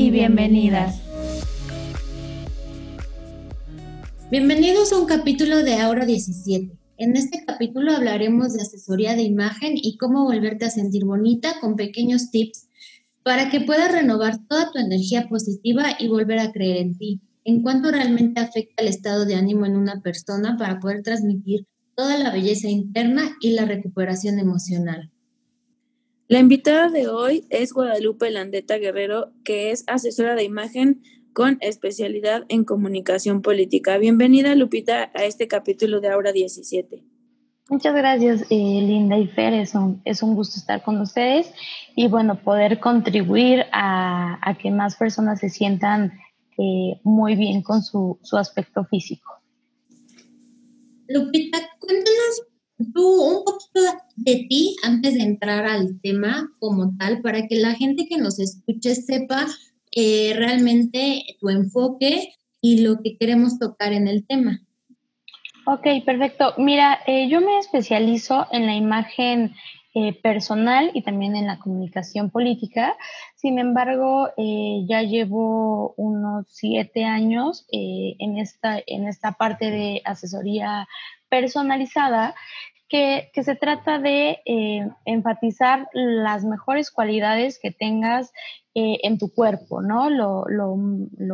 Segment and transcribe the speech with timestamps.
[0.00, 0.98] y bienvenidas.
[4.30, 6.74] Bienvenidos a un capítulo de Aura 17.
[6.96, 11.76] En este capítulo hablaremos de asesoría de imagen y cómo volverte a sentir bonita con
[11.76, 12.70] pequeños tips
[13.22, 17.20] para que puedas renovar toda tu energía positiva y volver a creer en ti.
[17.44, 22.16] En cuanto realmente afecta el estado de ánimo en una persona para poder transmitir toda
[22.16, 25.10] la belleza interna y la recuperación emocional.
[26.30, 31.02] La invitada de hoy es Guadalupe Landeta Guerrero, que es asesora de imagen
[31.32, 33.98] con especialidad en comunicación política.
[33.98, 37.02] Bienvenida, Lupita, a este capítulo de Aura 17.
[37.68, 39.54] Muchas gracias, eh, Linda y Fer.
[39.54, 41.52] Es un, es un gusto estar con ustedes
[41.96, 46.12] y, bueno, poder contribuir a, que más personas se sientan
[46.56, 49.32] eh, muy bien con su, su aspecto físico.
[51.08, 52.49] Lupita, cuéntanos
[52.92, 53.80] tú un poquito
[54.16, 58.38] de ti antes de entrar al tema como tal, para que la gente que nos
[58.38, 59.46] escuche sepa
[59.92, 64.60] eh, realmente tu enfoque y lo que queremos tocar en el tema.
[65.66, 66.54] Ok, perfecto.
[66.58, 69.54] Mira, eh, yo me especializo en la imagen
[69.94, 72.96] eh, personal y también en la comunicación política.
[73.34, 80.86] Sin embargo, ya llevo unos siete años en, esta, en esta parte de asesoría
[81.30, 82.34] personalizada
[82.90, 88.32] que, se trata de eh, enfatizar las mejores cualidades que tengas
[88.74, 90.10] eh, en tu cuerpo, ¿no?
[90.10, 90.76] Lo,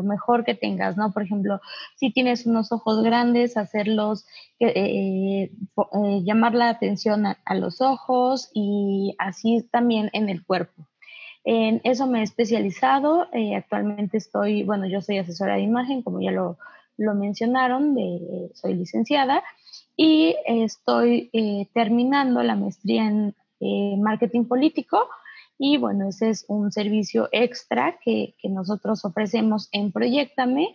[0.03, 1.13] mejor que tengas, ¿no?
[1.13, 1.61] Por ejemplo,
[1.97, 4.27] si tienes unos ojos grandes, hacerlos,
[4.61, 5.51] eh,
[6.23, 10.87] llamar la atención a, los ojos y así también en el cuerpo.
[11.43, 13.29] En eso me he especializado.
[13.57, 16.59] actualmente estoy, bueno, yo soy asesora de imagen, como ya lo,
[16.99, 19.43] mencionaron, de, soy licenciada
[19.97, 25.09] y estoy eh, terminando la maestría en eh, marketing político
[25.59, 30.75] y bueno, ese es un servicio extra que, nosotros ofrecemos en Proyectame.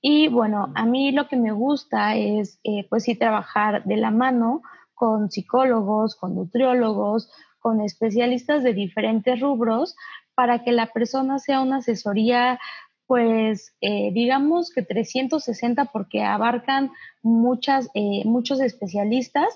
[0.00, 4.10] Y bueno, a mí lo que me gusta es eh, pues sí trabajar de la
[4.10, 4.62] mano
[4.94, 9.96] con psicólogos, con nutriólogos, con especialistas de diferentes rubros
[10.34, 12.60] para que la persona sea una asesoría
[13.06, 16.90] pues eh, digamos que 360 porque abarcan
[17.22, 19.46] muchas, eh, muchos especialistas,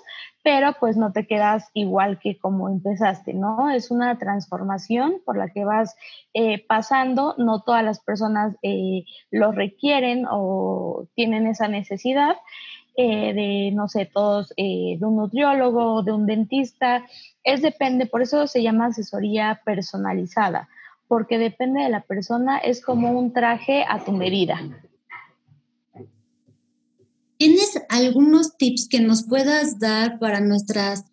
[0.43, 3.69] pero pues no te quedas igual que como empezaste, ¿no?
[3.69, 5.95] Es una transformación por la que vas
[6.33, 8.55] eh, pasando, no todas las personas
[9.31, 12.37] lo requieren o tienen esa necesidad.
[12.95, 17.05] de, no sé, todos, de un nutriólogo, de un dentista,
[17.43, 20.67] es depende, por eso se llama asesoría personalizada
[21.11, 24.61] porque depende de la persona, es como un traje a tu medida.
[27.37, 31.03] ¿Tienes algunos tips que nos puedas dar para nuestras,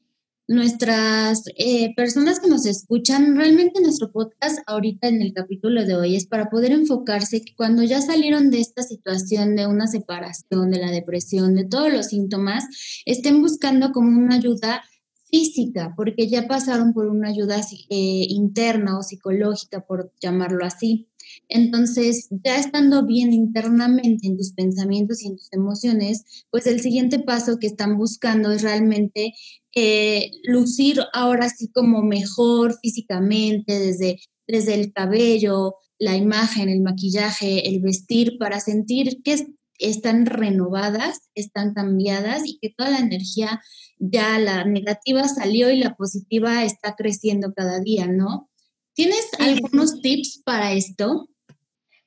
[0.46, 3.34] nuestras eh, personas que nos escuchan?
[3.34, 8.00] Realmente nuestro podcast ahorita en el capítulo de hoy es para poder enfocarse cuando ya
[8.00, 13.42] salieron de esta situación de una separación, de la depresión, de todos los síntomas, estén
[13.42, 14.84] buscando como una ayuda
[15.30, 21.08] física, porque ya pasaron por una ayuda eh, interna o psicológica, por llamarlo así.
[21.48, 27.18] Entonces, ya estando bien internamente en tus pensamientos y en tus emociones, pues el siguiente
[27.18, 29.34] paso que están buscando es realmente
[29.74, 37.68] eh, lucir ahora sí como mejor físicamente, desde, desde el cabello, la imagen, el maquillaje,
[37.68, 39.46] el vestir, para sentir que
[39.78, 43.60] están renovadas, están cambiadas y que toda la energía
[43.98, 48.48] ya la negativa salió y la positiva está creciendo cada día, ¿no?
[48.94, 51.28] ¿Tienes algunos tips para esto?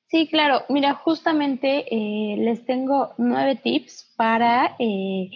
[0.08, 0.64] Sí, claro.
[0.68, 5.30] Mira, justamente eh, les tengo nueve tips para, eh,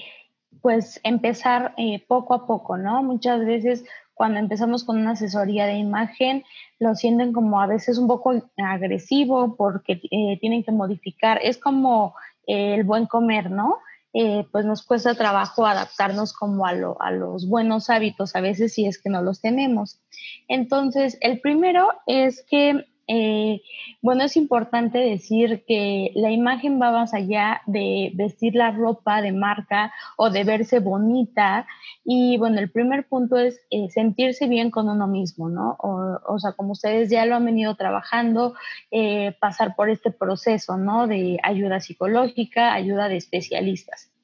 [0.61, 3.01] pues, empezar eh, poco a poco, ¿no?
[3.03, 6.43] Muchas veces cuando empezamos con una asesoría de imagen,
[6.79, 9.95] lo sienten como a veces un poco agresivo porque
[10.39, 11.39] tienen que modificar.
[11.41, 12.15] Es como
[12.47, 13.77] el buen comer, ¿no?
[14.17, 18.85] Eh, pues nos cuesta trabajo adaptarnos como a, a, los buenos hábitos, a veces si
[18.85, 19.99] es que no los tenemos.
[20.47, 23.61] Entonces, el primero es que Eh,
[24.01, 29.31] bueno, es importante decir que la imagen va más allá de vestir la ropa de
[29.31, 31.67] marca o de verse bonita.
[32.03, 35.77] Y bueno, el primer punto es eh, sentirse bien con uno mismo, ¿no?
[35.79, 38.55] O, sea, como ustedes ya lo han venido trabajando,
[38.91, 41.07] eh, pasar por este proceso, ¿no?
[41.07, 44.14] De ayuda psicológica, ayuda de especialistas.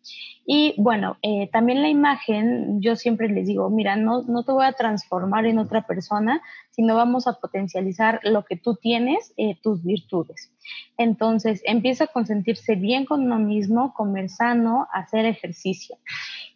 [0.46, 4.66] Y bueno, eh, también la imagen, yo siempre les digo, mira, no, no te voy
[4.66, 9.84] a transformar en otra persona, sino vamos a potencializar lo que tú tienes, eh, tus
[9.84, 10.52] virtudes.
[10.98, 15.98] Entonces, empieza con sentirse bien con uno mismo, comer sano, hacer ejercicio.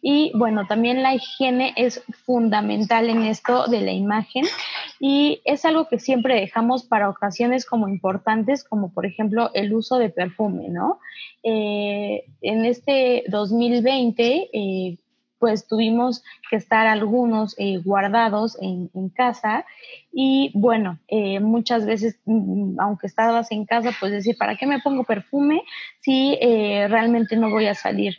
[0.02, 4.44] Y bueno, también la higiene es fundamental en esto de la imagen
[5.00, 9.98] y es algo que siempre dejamos para ocasiones como importantes, como por ejemplo el uso
[9.98, 11.00] de perfume, ¿no?
[11.42, 14.98] Eh, en este 2020, eh,
[15.38, 19.66] pues tuvimos que estar algunos eh, guardados en, casa
[20.12, 20.98] y bueno,
[21.40, 25.62] muchas veces, mm, aunque estabas en casa, pues decir, ¿para qué me pongo perfume
[26.00, 28.16] si realmente no voy a salir?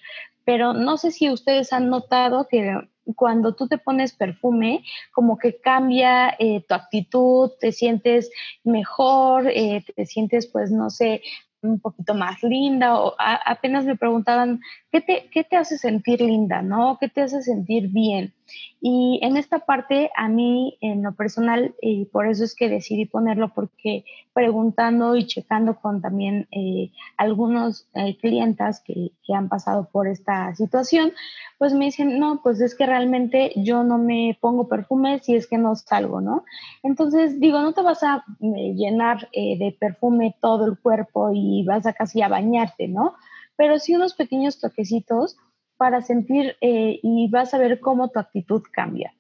[0.47, 2.73] Pero no sé si ustedes han notado que
[3.17, 8.31] cuando tú te pones perfume, como que cambia eh, tu actitud, te sientes
[8.63, 11.21] mejor, eh, te sientes, pues, no sé,
[11.61, 14.61] un poquito más linda o apenas me preguntaban,
[14.97, 16.61] ¿qué te, ¿qué te hace sentir linda?
[16.61, 16.97] ¿No?
[16.99, 18.33] ¿Qué te hace sentir bien?
[18.81, 23.05] Y en esta parte, a mí, en lo personal, y por eso es que decidí
[23.05, 30.55] ponerlo, porque preguntando y checando con también eh, algunos eh, que, han pasado por esta
[30.55, 31.11] situación,
[31.57, 35.47] pues me dicen, no, pues es que realmente yo no me pongo perfume si es
[35.47, 36.43] que no salgo, ¿no?
[36.81, 41.85] Entonces, digo, no te vas a eh, llenar de perfume todo el cuerpo y vas
[41.85, 43.13] a casi a bañarte, ¿no?
[43.57, 45.37] Pero sí unos pequeños toquecitos
[45.77, 49.13] para sentir y vas a ver cómo tu actitud cambia.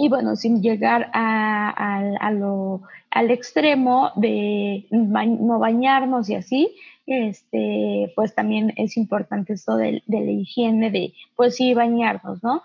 [0.00, 6.72] Y bueno, sin llegar a, lo, al extremo de no bañarnos y así,
[7.06, 12.62] este, pues también es importante esto de, la higiene, de pues sí bañarnos, ¿no?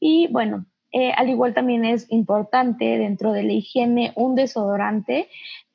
[0.00, 5.28] Y bueno, eh, al igual también es importante dentro de la higiene un desodorante.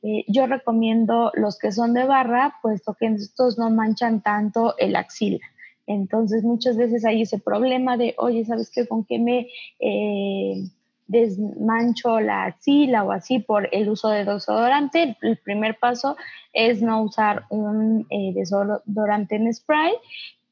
[0.07, 4.95] Eh, yo recomiendo los que son de barra, puesto que estos no manchan tanto el
[4.95, 5.39] axila.
[5.87, 8.87] Entonces muchas veces hay ese problema de, oye, ¿sabes qué?
[8.87, 9.47] ¿Con qué me
[9.79, 10.63] eh,
[11.07, 15.17] desmancho la axila o así por el uso de desodorante?
[15.23, 16.17] El primer paso
[16.53, 19.93] es no usar un eh, desodorante en spray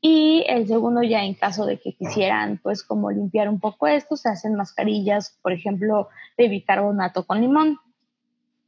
[0.02, 4.18] y el segundo ya en caso de que quisieran pues como limpiar un poco esto,
[4.18, 6.10] se hacen mascarillas, por ejemplo,
[6.40, 7.78] de bicarbonato con limón.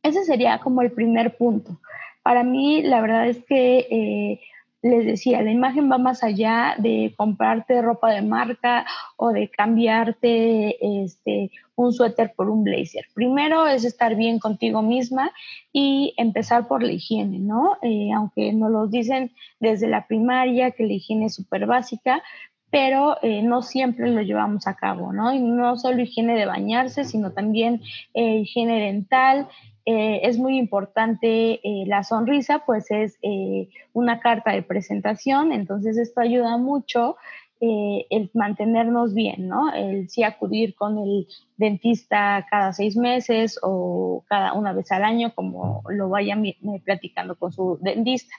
[0.06, 1.80] Ese sería como el primer punto.
[2.22, 4.40] Para mí, la verdad es que eh,
[4.84, 8.86] les decía, la imagen va más allá de comprarte ropa de marca
[9.18, 13.06] o de cambiarte este, un suéter por un blazer.
[13.16, 15.32] Primero es estar bien contigo misma
[15.74, 17.78] y empezar por la higiene, ¿no?
[17.82, 22.22] Eh, aunque nos lo dicen desde la primaria, que la higiene es súper básica,
[22.70, 25.34] pero eh, no siempre lo llevamos a cabo, ¿no?
[25.34, 27.82] Y no solo higiene de bañarse, sino también
[28.14, 29.48] higiene dental,
[29.86, 35.98] eh, es muy importante eh, la sonrisa, pues es eh, una carta de presentación, entonces
[35.98, 37.18] esto ayuda mucho
[37.62, 39.74] el mantenernos bien, ¿no?
[39.74, 41.26] El sí acudir con el
[41.58, 46.44] dentista cada seis meses o cada una vez al año, como lo vayan
[46.84, 48.36] platicando con su dentista.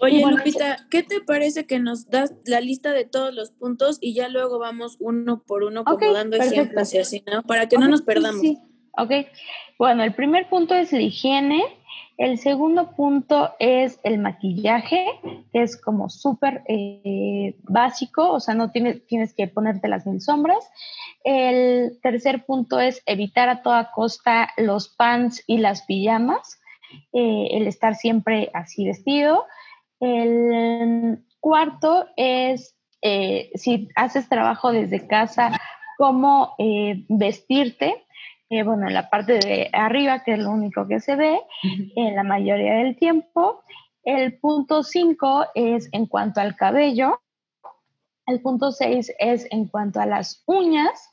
[0.00, 4.14] Oye, Lupita, ¿qué te parece que nos das la lista de todos los puntos y
[4.14, 7.42] ya luego vamos uno por uno como dando ejemplos y así, ¿no?
[7.42, 8.40] Para que no nos perdamos.
[8.96, 9.10] Ok,
[9.78, 11.64] bueno, el primer punto es la higiene,
[12.16, 15.04] el segundo punto es el maquillaje,
[15.52, 20.20] que es como súper eh, básico, o sea, no tienes, tienes que ponerte las mil
[20.20, 20.64] sombras.
[21.24, 26.60] El tercer punto es evitar a toda costa los pants y las pijamas,
[27.12, 29.46] eh, el estar siempre así vestido.
[29.98, 35.60] El cuarto es, eh, si haces trabajo desde casa,
[35.98, 36.54] cómo
[37.08, 38.03] vestirte
[38.50, 41.40] eh, bueno, en la parte de arriba, que es lo único que se ve
[41.96, 43.62] en la mayoría del tiempo.
[44.02, 47.20] El punto 5 es en cuanto al cabello.
[48.26, 51.10] El punto 6 es en cuanto a las uñas.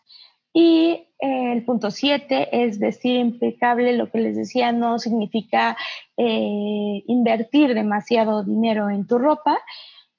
[0.53, 3.93] Y el punto 7 es vestir impecable.
[3.93, 5.77] Lo que les decía no significa
[6.17, 9.57] eh, invertir demasiado dinero en tu ropa.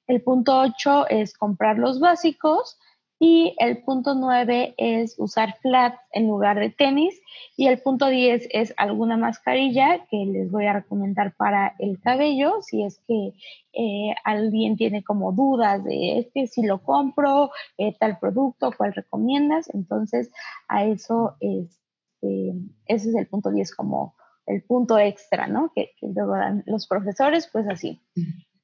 [0.06, 2.78] El punto 8 es comprar los básicos.
[3.24, 7.14] Y el punto 9 es usar flats en lugar de tenis.
[7.56, 12.62] Y el punto 10 es alguna mascarilla que les voy a recomendar para el cabello.
[12.62, 13.32] Si es que
[13.74, 19.72] eh, alguien tiene como dudas de este, si lo compro, eh, tal producto, cuál recomiendas.
[19.72, 20.32] Entonces,
[20.66, 21.80] a eso es,
[22.22, 22.54] este,
[22.86, 25.70] ese es el punto 10 como, el punto extra, ¿no?
[25.72, 28.02] Que, luego dan los profesores, pues así.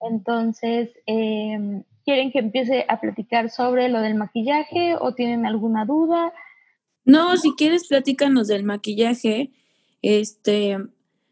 [0.00, 6.32] Entonces, em, ¿quieren que empiece a platicar sobre lo del maquillaje o tienen alguna duda?
[7.04, 9.52] No, si quieres, platícanos del maquillaje.
[10.00, 10.78] Este,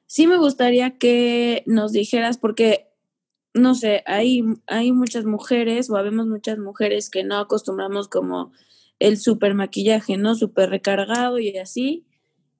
[0.05, 2.91] sí me gustaría que nos dijeras, porque,
[3.55, 8.53] no sé, hay, hay muchas mujeres o habemos muchas mujeres que no acostumbramos como
[8.99, 10.35] el super maquillaje, ¿no?
[10.35, 12.05] Súper recargado y así.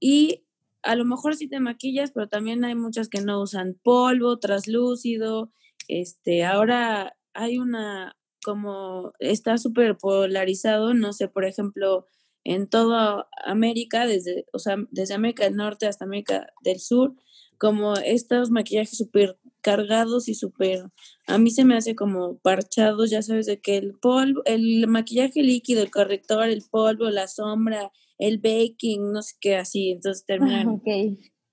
[0.01, 0.43] Y
[0.83, 5.51] a lo mejor sí te maquillas, pero también hay muchas que no usan polvo, traslúcido.
[5.87, 12.07] Este, ahora hay una, como está súper polarizado, no sé, por ejemplo,
[12.45, 17.15] en toda América, desde, o sea, desde América del Norte hasta América del Sur,
[17.59, 20.85] como estos maquillajes súper cargados y súper,
[21.27, 25.43] a mí se me hace como parchados, ya sabes, de que el polvo, el maquillaje
[25.43, 30.81] líquido, el corrector, el polvo, la sombra, el baking, no sé qué, así, entonces terminan.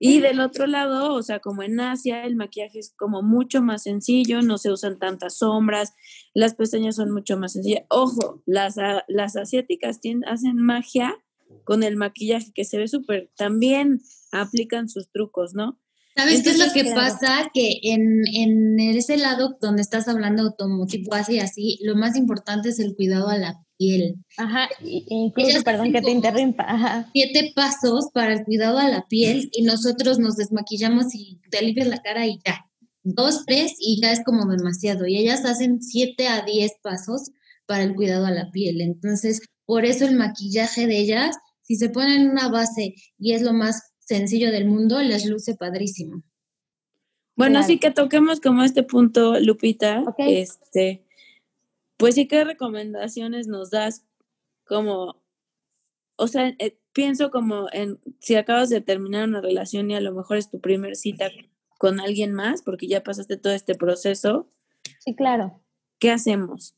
[0.05, 3.83] Y del otro lado, o sea, como en Asia, el maquillaje es como mucho más
[3.83, 5.93] sencillo, no se usan tantas sombras,
[6.33, 7.86] las pestañas son mucho más sencillas.
[7.88, 8.75] Ojo, las,
[9.07, 11.15] las asiáticas tienen, hacen magia
[11.63, 14.01] con el maquillaje que se ve súper, también
[14.33, 15.79] aplican sus trucos, ¿no?
[16.17, 17.50] ¿Sabes qué es lo que pasa?
[17.53, 22.79] Que en, en, ese lado donde estás hablando automotivo así, así, lo más importante es
[22.79, 24.15] el cuidado a la piel.
[24.37, 26.63] Ajá, incluso, perdón que te interrumpa.
[26.67, 27.09] Ajá.
[27.13, 31.87] Siete pasos para el cuidado a la piel y nosotros nos desmaquillamos y te alivias
[31.87, 32.65] la cara y ya.
[33.03, 35.07] Dos, tres y ya es como demasiado.
[35.07, 37.31] Y ellas hacen siete a diez pasos
[37.65, 38.81] para el cuidado a la piel.
[38.81, 43.53] Entonces, por eso el maquillaje de ellas, si se ponen una base y es lo
[43.53, 46.23] más sencillo del mundo, les luce padrísimo.
[47.35, 50.03] Bueno, así que toquemos como este punto, Lupita.
[50.19, 51.02] Este,
[52.03, 54.05] pues sí, ¿qué recomendaciones nos das
[54.65, 55.24] como,
[56.17, 60.13] o sea, eh, pienso como en si acabas de terminar una relación y a lo
[60.13, 61.29] mejor es tu primer cita
[61.77, 64.50] con alguien más, porque ya pasaste todo este proceso.
[65.00, 65.62] Sí, claro.
[65.98, 66.75] ¿Qué hacemos?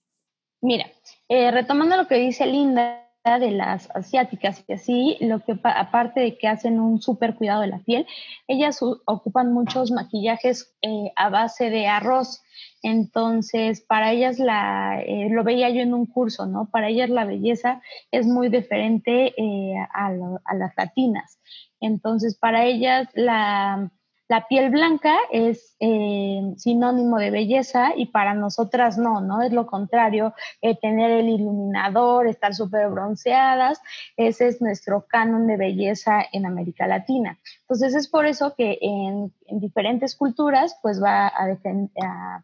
[0.61, 0.91] Mira,
[1.27, 6.37] eh, retomando lo que dice Linda, de las asiáticas y así, lo que aparte de
[6.37, 8.05] que hacen un súper cuidado de la piel,
[8.47, 12.43] ellas ocupan muchos maquillajes eh, a base de arroz.
[12.85, 16.69] Entonces, para ellas la, eh, lo veía yo en un curso, ¿no?
[16.69, 20.11] Para ellas la belleza es muy diferente eh, a,
[20.53, 21.39] las latinas.
[21.81, 23.89] Entonces, para ellas la
[24.49, 29.41] piel blanca es eh, sinónimo de belleza y para nosotras no, ¿no?
[29.41, 30.35] Es lo contrario,
[30.79, 33.81] tener el iluminador, estar súper bronceadas,
[34.15, 37.39] ese es nuestro canon de belleza en América Latina.
[37.61, 42.43] Entonces es por eso que en, diferentes culturas pues va a, a,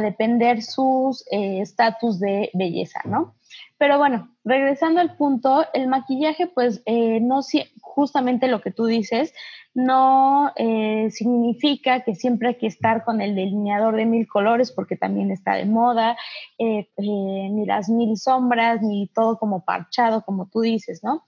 [0.00, 3.34] depender sus eh, estatus de belleza, ¿no?
[3.78, 7.42] Pero bueno, regresando al punto, el maquillaje, pues no
[7.80, 9.32] justamente lo que tú dices,
[9.74, 14.96] no eh, significa que siempre hay que estar con el delineador de mil colores porque
[14.96, 16.16] también está de moda,
[16.58, 21.24] eh, eh, ni las mil sombras, ni todo como parchado, como tú dices, ¿no?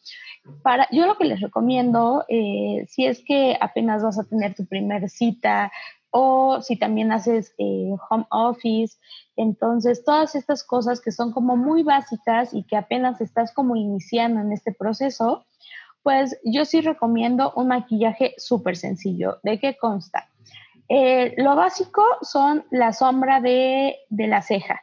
[0.63, 5.11] Para, yo lo que les recomiendo, si es que apenas vas a tener tu primer
[5.11, 5.73] cita
[6.19, 8.97] o si también haces home office,
[9.37, 14.41] entonces todas estas cosas que son como muy básicas y que apenas estás como iniciando
[14.41, 15.45] en este proceso,
[16.03, 19.41] pues yo sí recomiendo un maquillaje súper sencillo.
[19.43, 20.31] ¿De qué consta?
[20.89, 24.81] Eh, lo básico son la sombra de, la ceja,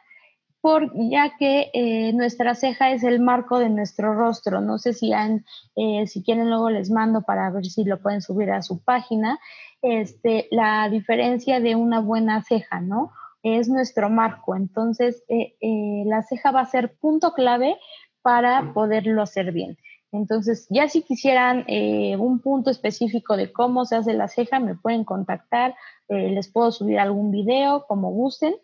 [0.64, 4.62] por, ya que eh, nuestra ceja es el marco de nuestro rostro.
[4.62, 5.44] No sé si, han,
[5.76, 9.38] eh, si quieren luego les mando para ver si lo pueden subir a su página.
[9.82, 13.12] Este, la diferencia de una buena ceja, ¿no?
[13.42, 14.56] Es nuestro marco.
[14.56, 17.76] Entonces, la ceja va a ser punto clave
[18.22, 19.76] para poderlo hacer bien.
[20.14, 24.76] Entonces, ya si quisieran eh, un punto específico de cómo se hace la ceja, me
[24.76, 25.74] pueden contactar,
[26.08, 28.54] eh, les puedo subir algún video, como gusten.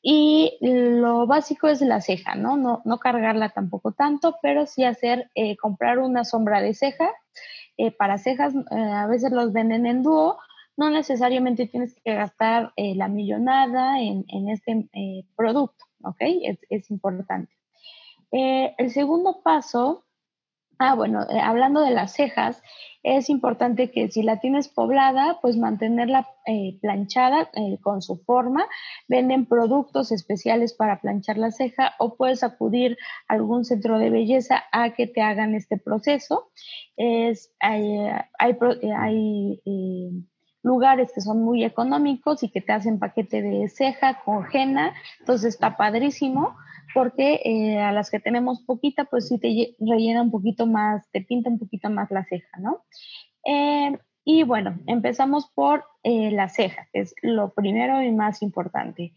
[0.00, 2.56] Y lo básico es la ceja, ¿no?
[2.56, 7.10] No, no cargarla tampoco tanto, pero sí hacer, eh, comprar una sombra de ceja.
[7.98, 10.38] para cejas, a veces los venden en dúo,
[10.76, 14.88] no necesariamente tienes que gastar la millonada en, este
[15.36, 16.20] producto, ¿ok?
[16.70, 17.52] Es importante.
[18.32, 20.07] el segundo paso
[20.80, 22.62] Ah, bueno, eh, hablando de las cejas,
[23.02, 28.64] es importante que si la tienes poblada, pues mantenerla eh, planchada eh, con su forma.
[29.08, 34.64] Venden productos especiales para planchar la ceja o puedes acudir a algún centro de belleza
[34.70, 36.50] a que te hagan este proceso.
[36.96, 37.98] Es, hay,
[38.38, 39.60] hay
[40.62, 45.54] lugares que son muy económicos y que te hacen paquete de ceja con henna, entonces
[45.54, 46.56] está padrísimo
[46.98, 51.20] porque eh, a las que tenemos poquita, pues sí te rellena un poquito más, te
[51.20, 52.84] pinta un poquito más la ceja, ¿no?
[53.44, 59.12] Eh, Y bueno, empezamos por eh, la ceja, que es lo primero y más importante.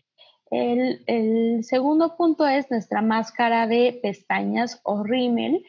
[0.51, 5.63] El, el, segundo punto es nuestra máscara de pestañas o rímel,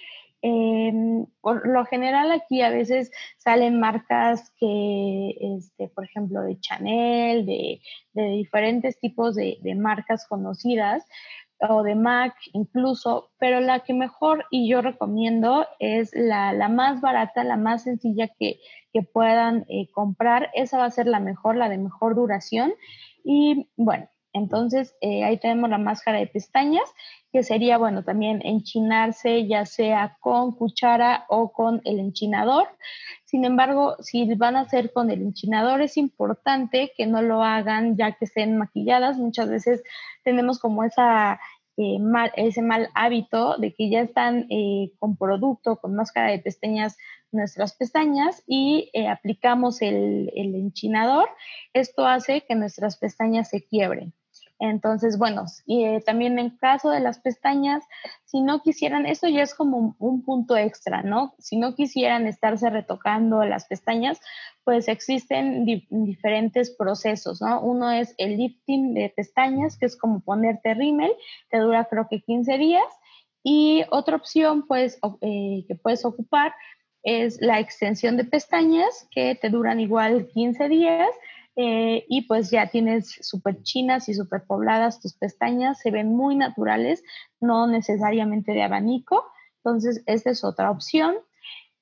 [0.45, 7.47] Em, por lo general aquí a veces salen marcas que, este, por ejemplo, de Chanel,
[7.47, 7.81] de,
[8.13, 11.07] diferentes tipos de, marcas conocidas
[11.69, 17.45] o de MAC incluso, pero la que mejor y yo recomiendo es la, más barata,
[17.45, 18.59] la más sencilla que,
[19.13, 20.51] puedan eh, comprar.
[20.55, 22.75] Esa va a ser la mejor, la de mejor duración.
[23.25, 26.89] Y bueno, entonces, eh, ahí tenemos la máscara de pestañas,
[27.33, 32.69] que sería, bueno, también enchinarse ya sea con cuchara o con el enchinador.
[33.25, 37.97] Sin embargo, si van a hacer con el enchinador, es importante que no lo hagan
[37.97, 39.19] ya que estén maquilladas.
[39.19, 39.83] Muchas veces
[40.25, 41.39] tenemos como esa,
[41.77, 41.99] eh,
[42.37, 46.97] ese mal hábito de que ya están eh, con producto, con máscara de pestañas
[47.33, 51.31] nuestras pestañas y aplicamos el, el enchinador.
[51.73, 54.13] Esto hace que nuestras pestañas se quiebren.
[54.65, 57.83] Entonces, bueno, y eh, también en caso de las pestañas,
[58.25, 61.35] si no quisieran, eso ya es como un punto extra, ¿no?
[61.41, 64.21] Si no quisieran estarse retocando las pestañas,
[64.63, 67.61] pues existen diferentes procesos, ¿no?
[67.61, 71.11] Uno es el lifting de pestañas, que es como ponerte rímel,
[71.51, 72.85] te dura creo que 15 días.
[73.43, 76.55] Y otra opción, pues, eh, que puedes ocupar
[77.03, 81.11] es la extensión de pestañas, que te duran igual 15 días
[81.55, 86.35] eh, y pues ya tienes súper chinas y súper pobladas tus pestañas, se ven muy
[86.35, 87.05] naturales,
[87.41, 89.27] no necesariamente de abanico,
[89.59, 91.17] entonces esta es otra opción.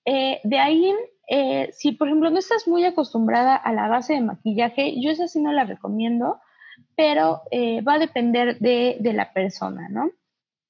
[0.04, 0.92] Eh, de ahí,
[1.28, 5.28] eh, si por ejemplo no estás muy acostumbrada a la base de maquillaje, yo esa
[5.28, 6.40] sí no la recomiendo,
[6.96, 7.42] pero
[7.86, 10.10] va a depender de, de la persona, ¿no?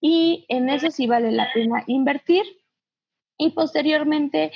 [0.00, 2.44] Y en eso sí vale la pena invertir.
[3.38, 4.52] Y posteriormente,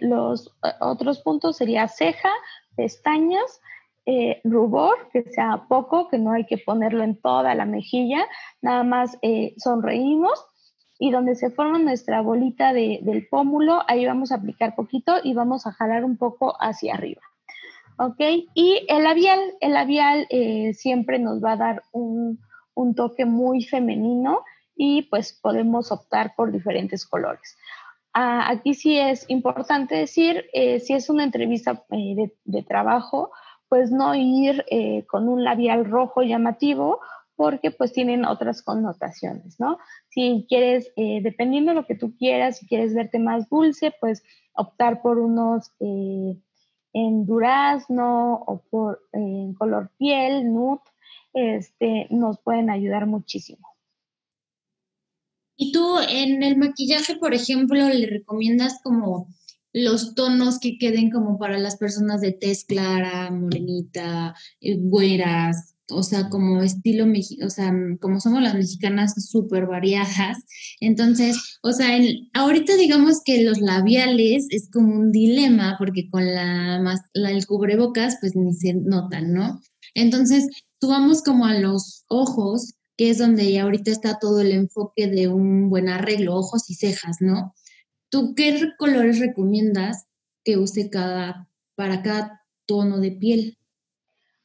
[0.00, 2.30] los otros puntos sería ceja,
[2.80, 3.60] pestañas,
[4.06, 8.26] eh, rubor, que sea poco, que no hay que ponerlo en toda la mejilla,
[8.62, 10.46] nada más eh, sonreímos
[10.98, 15.66] y donde se forma nuestra bolita del pómulo, ahí vamos a aplicar poquito y vamos
[15.66, 17.20] a jalar un poco hacia arriba.
[17.98, 18.20] ¿Ok?
[18.54, 22.38] Y el labial, el labial eh, siempre nos va a dar un,
[22.72, 24.42] un toque muy femenino
[24.74, 27.58] y pues podemos optar por diferentes colores.
[28.12, 33.30] Ah, aquí sí es importante decir, eh, si es una entrevista eh, de, trabajo,
[33.68, 37.00] pues no ir eh, con un labial rojo llamativo
[37.36, 39.78] porque pues tienen otras connotaciones, ¿no?
[40.08, 45.00] Si quieres, dependiendo de lo que tú quieras, si quieres verte más dulce, pues optar
[45.00, 50.82] por unos en durazno o por en color piel, nude,
[51.32, 53.66] este, nos pueden ayudar muchísimo.
[55.62, 59.28] Y tú en el maquillaje, por ejemplo, le recomiendas como
[59.74, 66.02] los tonos que queden como para las personas de tez clara, morenita, eh, güeras, o
[66.02, 67.04] sea, como estilo,
[67.44, 70.38] o sea, como somos las mexicanas súper variadas.
[70.80, 71.88] Entonces, o sea,
[72.32, 78.16] ahorita digamos que los labiales es como un dilema porque con la, la, el cubrebocas
[78.22, 79.60] pues ni se notan, ¿no?
[79.94, 80.46] Entonces,
[80.78, 85.06] tú vamos como a los ojos que es donde ya ahorita está todo el enfoque
[85.06, 87.54] de un buen arreglo, ojos y cejas, ¿no?
[88.10, 90.06] ¿Tú qué colores recomiendas
[90.44, 93.56] que use cada, para cada tono de piel?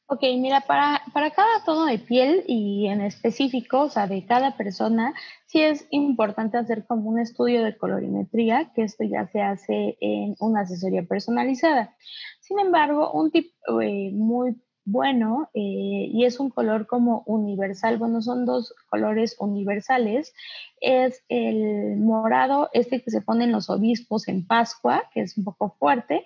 [0.06, 4.56] Ok, mira, para, para cada tono de piel y en específico, o sea, de cada
[4.56, 5.12] persona,
[5.44, 10.34] sí es importante hacer como un estudio de colorimetría, que esto ya se hace en
[10.38, 11.94] una asesoría personalizada.
[12.40, 18.22] Sin embargo, un tip eh, muy bueno eh, y es un color como universal, bueno,
[18.22, 20.32] son dos colores universales,
[20.80, 25.44] es el morado, este que se pone en los obispos en Pascua, que es un
[25.44, 26.24] poco fuerte,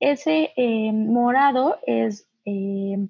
[0.00, 3.06] ese eh, morado es, eh,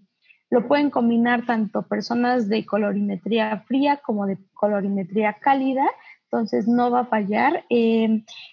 [0.50, 5.86] lo pueden combinar tanto personas de colorimetría fría como de colorimetría cálida,
[6.24, 7.64] entonces no va a fallar.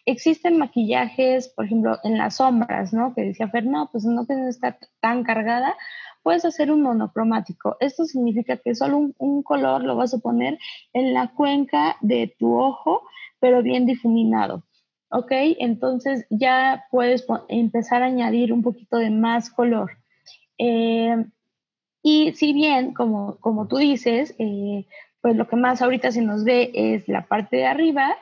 [0.05, 3.13] existen maquillajes, por ejemplo, en las sombras, ¿no?
[3.13, 5.75] Que decía Fer, no, pues no que estar tan cargada,
[6.27, 7.77] puedes hacer un monocromático.
[7.79, 10.59] Esto significa que solo un, color lo vas a poner
[10.91, 13.03] en la cuenca de tu ojo,
[13.39, 14.61] pero bien difuminado.
[15.09, 15.31] ¿Ok?
[15.31, 19.91] Entonces ya puedes empezar a añadir un poquito de más color.
[20.57, 21.15] Eh,
[22.03, 24.85] y si bien, como, como tú dices, eh,
[25.21, 28.17] pues lo que más ahorita se nos ve es la parte de arriba,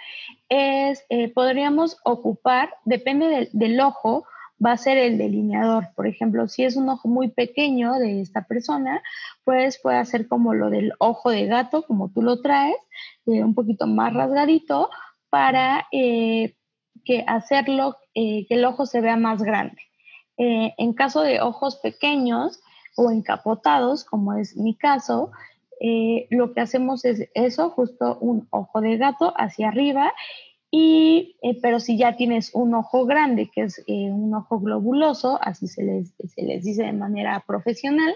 [0.48, 4.28] es, eh, podríamos ocupar, depende del ojo,
[4.64, 5.90] va a ser el delineador.
[5.96, 9.02] Por ejemplo, si es un ojo muy pequeño de esta persona,
[9.44, 12.78] pues puede hacer como lo del ojo de gato, como tú lo traes,
[13.26, 14.90] eh, un poquito más rasgadito,
[15.30, 16.56] para eh,
[17.04, 19.78] que hacerlo, eh, que el ojo se vea más grande.
[20.38, 22.60] En caso de ojos pequeños
[22.98, 25.32] o encapotados, como es mi caso,
[26.30, 30.14] lo que hacemos es eso, justo un ojo de gato hacia arriba,
[30.78, 35.70] y, eh, pero si ya tienes un ojo grande, que es un ojo globuloso, así
[35.70, 38.14] se les, dice de manera profesional,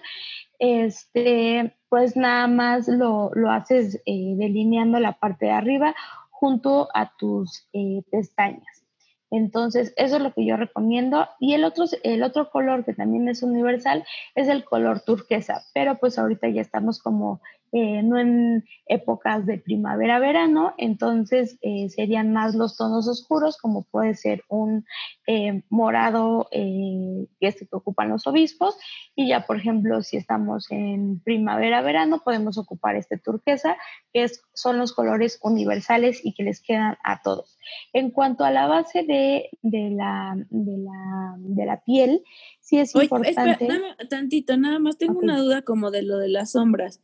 [0.59, 5.95] este, pues nada más lo, lo haces delineando la parte de arriba
[6.31, 7.65] junto a tus
[8.11, 8.83] pestañas.
[9.31, 11.29] Entonces, eso es lo que yo recomiendo.
[11.39, 14.03] Y el otro, el otro color que también es universal
[14.35, 17.39] es el color turquesa, pero pues ahorita ya estamos como
[17.71, 24.15] eh, no en épocas de primavera-verano, entonces eh, serían más los tonos oscuros, como puede
[24.15, 24.85] ser un
[25.27, 28.75] eh, morado que es que ocupan los obispos,
[29.15, 33.77] y ya por ejemplo, si estamos en primavera-verano, podemos ocupar este turquesa,
[34.13, 37.57] que es, son los colores universales y que les quedan a todos.
[37.93, 42.23] En cuanto a la base de, la, de, la, piel,
[42.59, 43.51] sí es importante.
[43.51, 47.01] Espera, tantito, nada más tengo una duda como de lo de las sombras.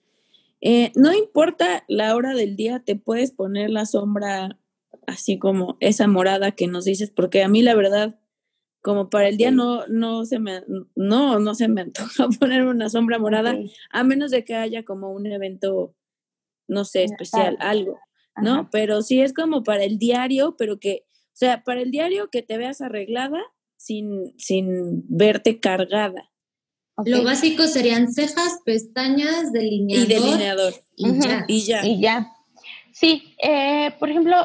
[0.61, 4.57] Eh, no importa la hora del día, te puedes poner la sombra
[5.07, 8.19] así como esa morada que nos dices, porque a mí la verdad,
[8.81, 10.63] como para el día no, no se me,
[10.95, 13.57] no, no se me antoja poner una sombra morada,
[13.91, 15.95] a menos de que haya como un evento,
[16.67, 17.99] no sé, especial, algo,
[18.41, 18.69] ¿no?
[18.71, 22.41] Pero sí es como para el diario, pero que, o sea, para el diario que
[22.41, 23.41] te veas arreglada
[23.77, 26.31] sin, sin verte cargada.
[27.03, 30.05] Lo básico serían cejas, pestañas, delineador.
[30.05, 30.73] Y delineador.
[30.95, 31.45] Y, ya.
[31.47, 31.85] y ya.
[31.85, 32.31] Y ya.
[32.93, 34.35] Sí, eh, por ejemplo,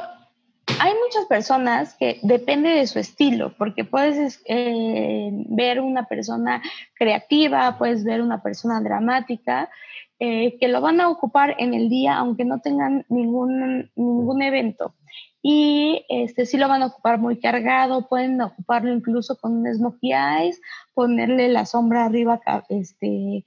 [0.81, 6.61] hay muchas personas que depende de su estilo, porque puedes eh, ver una persona
[6.95, 9.71] creativa, puedes ver una persona dramática,
[10.19, 14.95] eh, que lo van a ocupar en el día, aunque no tengan ningún, ningún evento
[15.42, 20.12] y este sí lo van a ocupar muy cargado, pueden ocuparlo incluso con un smokey
[20.12, 20.61] eyes,
[20.94, 23.46] ponerle la sombra arriba este,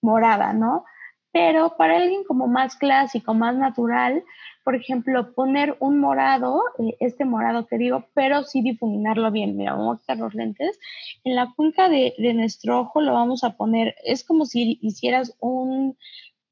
[0.00, 0.84] morada, ¿no?
[1.32, 4.22] Pero para alguien como más clásico, más natural,
[4.64, 9.56] por ejemplo, poner un morado, eh, este morado que digo, pero sí difuminarlo bien.
[9.56, 10.78] Mira, vamos a quitar los lentes.
[11.24, 15.36] En la cuenca de, de nuestro ojo lo vamos a poner, es como si hicieras
[15.40, 15.98] un,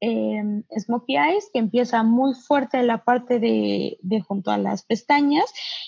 [0.03, 0.43] eh,
[0.77, 5.45] smokey eyes que empieza muy fuerte en la parte de, junto a las pestañas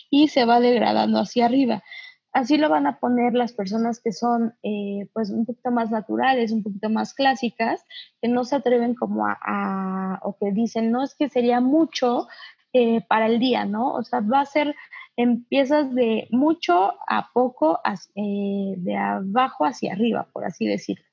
[0.10, 1.84] y se va degradando hacia arriba.
[2.32, 6.51] Así lo van a poner las personas que son eh, pues un poquito más naturales,
[6.54, 7.84] un poquito más clásicas,
[8.21, 12.28] que no se atreven como a, o que dicen, no es que sería mucho
[12.71, 13.93] eh, para el día, ¿no?
[13.93, 14.75] O sea, va a ser,
[15.17, 17.80] empiezas de mucho a poco,
[18.15, 21.06] eh, de abajo hacia arriba, por así decirlo.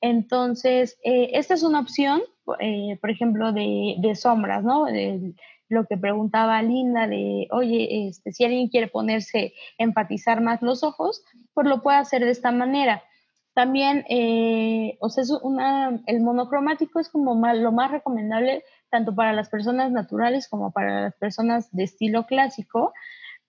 [0.00, 2.22] Entonces, eh, esta es una opción,
[2.60, 4.86] eh, por ejemplo, de, sombras, ¿no?
[5.68, 11.22] Lo que preguntaba Linda de, oye, este, si alguien quiere ponerse, enfatizar más los ojos,
[11.52, 13.02] pues lo puede hacer de esta manera.
[13.54, 19.32] También, eh, o sea, es una, el monocromático es como lo más recomendable tanto para
[19.32, 22.92] las personas naturales como para las personas de estilo clásico,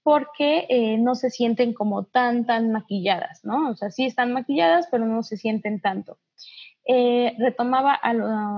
[0.03, 3.69] porque eh, no se sienten como tan, tan maquilladas, ¿no?
[3.69, 6.17] O sea, sí están maquilladas, pero no se sienten tanto.
[6.85, 7.99] Eh, retomaba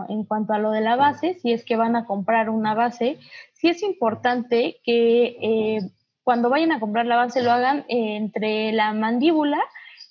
[0.08, 3.20] en cuanto a lo de la base, si es que van a comprar una base,
[3.54, 5.80] sí es importante que eh,
[6.24, 9.60] cuando vayan a comprar la base lo hagan entre la mandíbula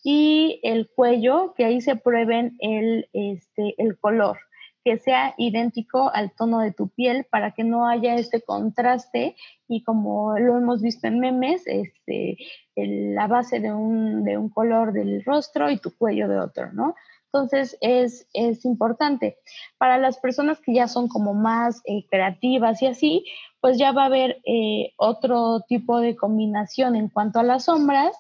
[0.03, 4.38] y el cuello, que ahí se prueben el, este, el color
[4.85, 9.37] que sea idéntico al tono de tu piel para que no haya este contraste
[9.69, 12.37] y como lo hemos visto en memes, este,
[12.77, 16.95] la base de un, de un, color del rostro y tu cuello de otro, ¿no?
[17.33, 19.38] Entonces es, es importante.
[19.79, 23.25] Para las personas que ya son como más eh, creativas y así,
[23.61, 28.16] pues ya va a haber eh, otro tipo de combinación en cuanto a las sombras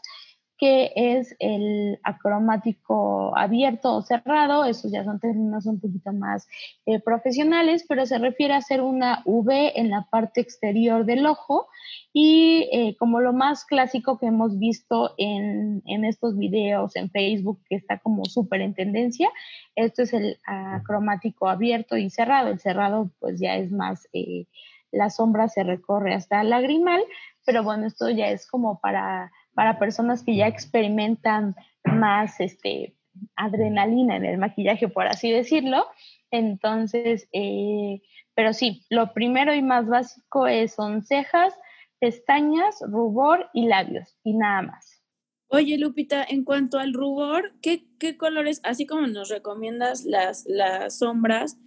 [0.60, 6.46] que es el acromático abierto o cerrado, esos ya son términos un poquito más
[6.84, 11.66] eh, profesionales, pero se refiere a hacer una V en la parte exterior del ojo
[12.12, 17.76] y eh, como lo más clásico que hemos visto en, estos videos en Facebook, que
[17.76, 19.30] está como súper en tendencia,
[19.76, 24.08] esto es el acromático abierto y cerrado, el cerrado pues ya es más...
[24.12, 24.44] Eh,
[24.92, 27.00] la sombra se recorre hasta el lagrimal,
[27.46, 32.96] pero bueno, esto ya es como para para personas que ya experimentan más este,
[33.36, 35.84] adrenalina en el maquillaje, por así decirlo.
[36.30, 38.00] Entonces, eh,
[38.34, 41.52] pero sí, lo primero y más básico es, son cejas,
[41.98, 45.02] pestañas, rubor y labios, y nada más.
[45.48, 51.00] Oye, Lupita, en cuanto al rubor, ¿qué, qué colores, así como nos recomiendas las, las
[51.00, 51.58] sombras,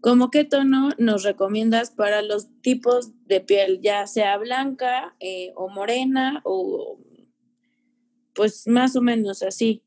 [0.00, 5.68] como qué tono nos recomiendas para los tipos de piel, ya sea blanca eh, o
[5.68, 7.00] morena o
[8.34, 9.82] pues más o menos así.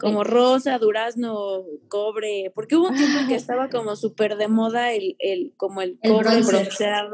[0.00, 4.92] Como rosa, durazno, cobre, porque hubo un tiempo en que estaba como súper de moda
[4.92, 7.12] el, el, como el, cobre bronceado.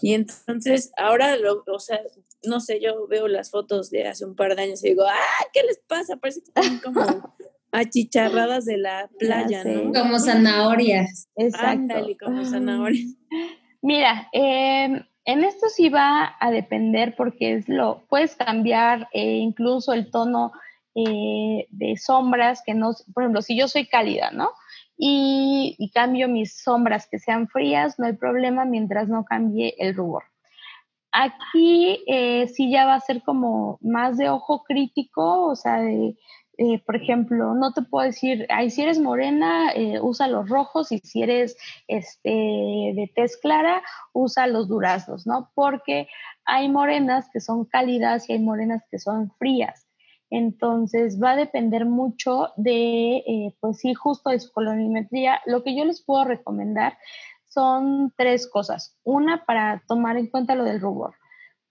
[0.00, 2.00] Y entonces ahora, lo, o sea,
[2.44, 5.46] no sé, yo veo las fotos de hace un par de años y digo, ¡ay,
[5.52, 6.16] qué les pasa!
[6.16, 7.00] Parece que están como
[7.72, 9.92] achicharradas de la playa, ¿no?
[9.92, 11.28] Como zanahorias.
[11.58, 13.16] Ándale, como zanahorias.
[13.82, 19.92] Mira, eh, en esto sí va a depender porque es lo, puedes cambiar eh, incluso
[19.92, 20.52] el tono
[20.94, 24.50] eh, de sombras que no, por ejemplo, si yo soy cálida, ¿no?
[24.96, 30.24] Y, cambio mis sombras que sean frías, no hay problema mientras no cambie el rubor.
[31.12, 36.16] Aquí eh, sí ya va a ser como más de ojo crítico, o sea, de,
[36.56, 40.92] eh, por ejemplo, no te puedo decir, ay, si eres morena, eh, usa los rojos
[40.92, 41.56] y si eres
[41.88, 45.50] este, de tez clara, usa los duraznos, ¿no?
[45.54, 46.06] Porque
[46.44, 49.88] hay morenas que son cálidas y hay morenas que son frías.
[50.30, 55.40] Entonces va a depender mucho de, eh, pues sí, justo de su colorimetría.
[55.46, 56.96] Lo que yo les puedo recomendar
[57.48, 58.96] son tres cosas.
[59.02, 61.14] Una, para tomar en cuenta lo del rubor.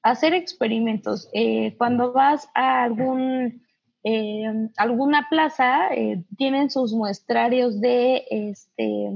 [0.02, 1.30] Hacer experimentos.
[1.78, 3.64] cuando vas a algún
[4.04, 9.10] eh, alguna plaza eh, tienen sus muestrarios de, este,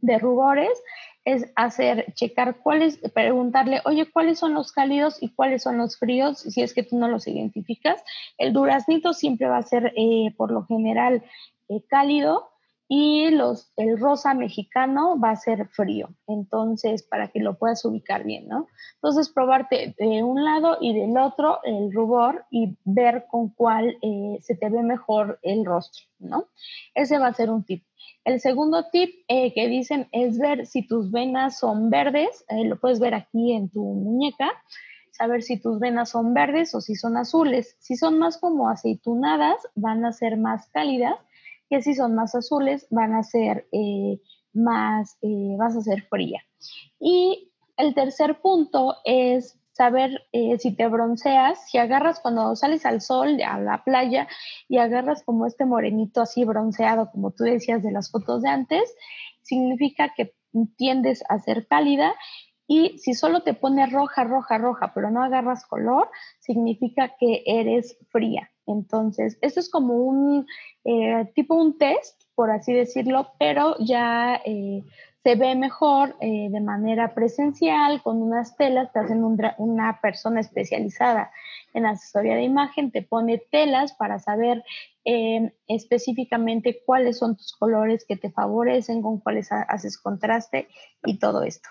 [0.00, 0.70] de rubores,
[1.24, 6.38] es hacer, checar cuáles, preguntarle, oye, ¿cuáles son los cálidos y cuáles son los fríos?
[6.38, 8.02] Si es que tú no los identificas.
[8.38, 11.24] El duraznito siempre va a ser, eh, por lo general,
[11.88, 12.55] cálido
[12.88, 18.24] y los, el rosa mexicano va a ser frío, entonces para que lo puedas ubicar
[18.24, 18.68] bien, ¿no?
[18.94, 24.38] Entonces probarte de un lado y del otro el rubor y ver con cuál eh,
[24.40, 26.46] se te ve mejor el rostro, ¿no?
[26.94, 27.84] Ese va a ser un tip.
[28.24, 32.78] El segundo tip eh, que dicen es ver si tus venas son verdes, eh, lo
[32.78, 34.50] puedes ver aquí en tu muñeca,
[35.10, 37.76] saber si tus venas son verdes o si son azules.
[37.80, 41.16] Si son más como aceitunadas, van a ser más cálidas
[41.68, 44.20] que si son más azules van a ser eh,
[44.52, 46.42] más, eh, vas a ser fría.
[46.98, 53.02] Y el tercer punto es saber eh, si te bronceas, si agarras cuando sales al
[53.02, 54.26] sol, a la playa,
[54.68, 58.94] y agarras como este morenito así bronceado, como tú decías de las fotos de antes,
[59.42, 60.34] significa que
[60.76, 62.14] tiendes a ser cálida
[62.66, 67.98] y si solo te pones roja, roja, roja, pero no agarras color, significa que eres
[68.10, 68.50] fría.
[68.66, 70.46] Entonces, esto es como un
[70.84, 74.84] eh, tipo un test, por así decirlo, pero ya eh,
[75.22, 79.24] se ve mejor eh, de manera presencial, con unas telas, te hacen
[79.58, 81.30] una persona especializada
[81.74, 84.64] en asesoría de imagen, te pone telas para saber
[85.68, 90.66] específicamente cuáles son tus colores que te favorecen, con cuáles haces contraste
[91.04, 91.68] y todo esto.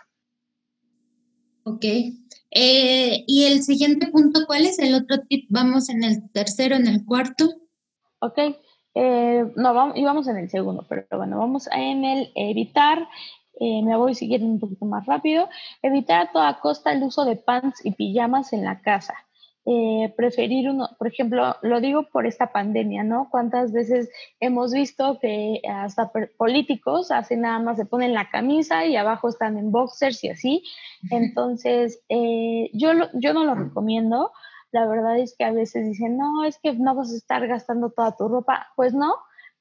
[1.65, 1.83] Ok.
[2.57, 5.45] Eh, y el siguiente punto, ¿cuál es el otro tip?
[5.49, 7.49] Vamos en el tercero, en el cuarto.
[8.19, 8.39] Ok.
[8.95, 13.09] Eh, no, vamos, íbamos en el segundo, pero bueno, vamos en el evitar.
[13.59, 15.49] Eh, me voy siguiendo un poquito más rápido.
[15.81, 19.15] Evitar a toda costa el uso de pants y pijamas en la casa.
[19.67, 23.29] Eh, preferir uno, por ejemplo, lo digo por esta pandemia, ¿no?
[23.31, 28.95] ¿Cuántas veces hemos visto que hasta políticos hacen nada más, se ponen la camisa y
[28.95, 30.63] abajo están en boxers y así?
[31.09, 34.31] Entonces, eh, yo, yo no lo recomiendo.
[34.71, 37.89] La verdad es que a veces dicen, no, es que no vas a estar gastando
[37.89, 38.67] toda tu ropa.
[38.75, 39.15] Pues no,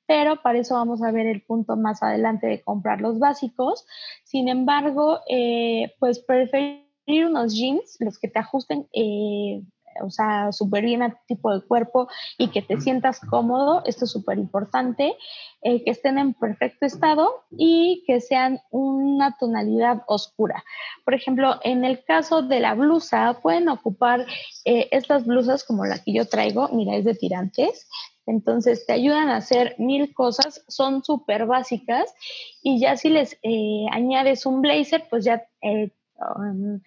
[0.06, 3.86] pero para eso vamos a ver el punto más adelante de comprar los básicos.
[4.24, 6.84] Sin embargo, eh, pues preferir
[7.26, 9.62] unos jeans, los que te ajusten eh,
[10.02, 14.04] o sea, súper bien a tu tipo de cuerpo y que te sientas cómodo, esto
[14.04, 15.16] es súper importante,
[15.62, 20.64] eh, que estén en perfecto estado y que sean una tonalidad oscura.
[21.04, 24.26] Por ejemplo, en el caso de la blusa, pueden ocupar
[24.64, 27.88] eh, estas blusas como la que yo traigo, mira, es de tirantes,
[28.26, 32.14] entonces te ayudan a hacer mil cosas, son súper básicas
[32.62, 36.80] y ya si les eh, añades un blazer, pues ya um,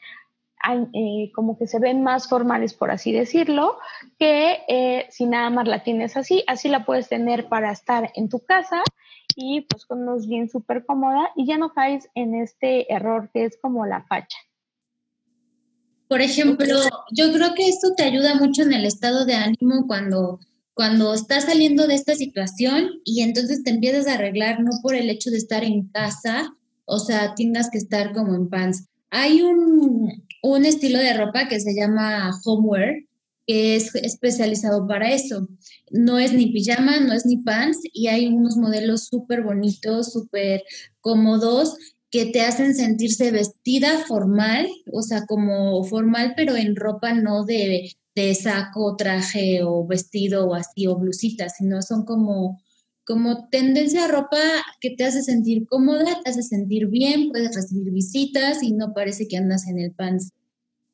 [0.93, 3.77] eh, como que se ven más formales, por así decirlo,
[4.19, 8.29] que eh, si nada más la tienes así, así la puedes tener para estar en
[8.29, 8.83] tu casa
[9.35, 13.45] y pues con unos bien súper cómoda y ya no caes en este error que
[13.45, 14.37] es como la facha.
[16.07, 16.79] Por ejemplo,
[17.11, 20.39] yo creo que esto te ayuda mucho en el estado de ánimo cuando,
[20.73, 25.09] cuando estás saliendo de esta situación y entonces te empiezas a arreglar no por el
[25.09, 26.53] hecho de estar en casa,
[26.85, 28.87] o sea, tengas que estar como en pants.
[29.09, 30.11] Hay un,
[30.43, 33.05] un estilo de ropa que se llama homeware,
[33.45, 35.47] que es especializado para eso.
[35.89, 40.63] No es ni pijama, no es ni pants y hay unos modelos súper bonitos, súper
[40.99, 41.77] cómodos
[42.11, 47.91] que te hacen sentirse vestida formal, o sea, como formal, pero en ropa no de,
[48.15, 52.61] de saco, traje o vestido o así, o blusita, sino son como,
[53.07, 54.37] como tendencia a ropa
[54.81, 59.29] que te hace sentir cómoda, te hace sentir bien, puedes recibir visitas y no parece
[59.29, 60.17] que andas en el pan.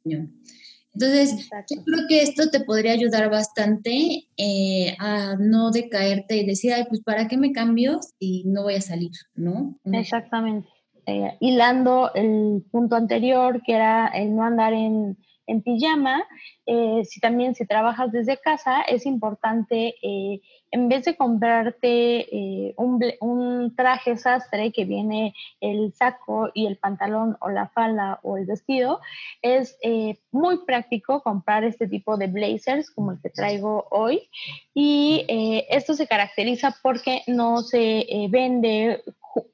[0.06, 6.72] Entonces, yo creo que esto te podría ayudar bastante eh, a no decaerte y decir,
[6.74, 9.12] ay, pues ¿para qué me cambio si no voy a salir?
[9.34, 9.80] ¿No?
[9.86, 10.70] Exactamente.
[11.08, 16.24] Eh, hilando el punto anterior, que era el no andar en, en pijama,
[16.68, 20.42] eh, si también si trabajas desde casa, es importante, eh,
[20.74, 26.78] en vez de comprarte eh, un, un, traje sastre que viene el saco y el
[26.78, 29.00] pantalón o la falda o el vestido,
[29.44, 29.78] es
[30.32, 34.28] muy práctico comprar este tipo de blazers como el que traigo hoy.
[34.74, 35.26] Y
[35.70, 39.04] esto se caracteriza porque no se vende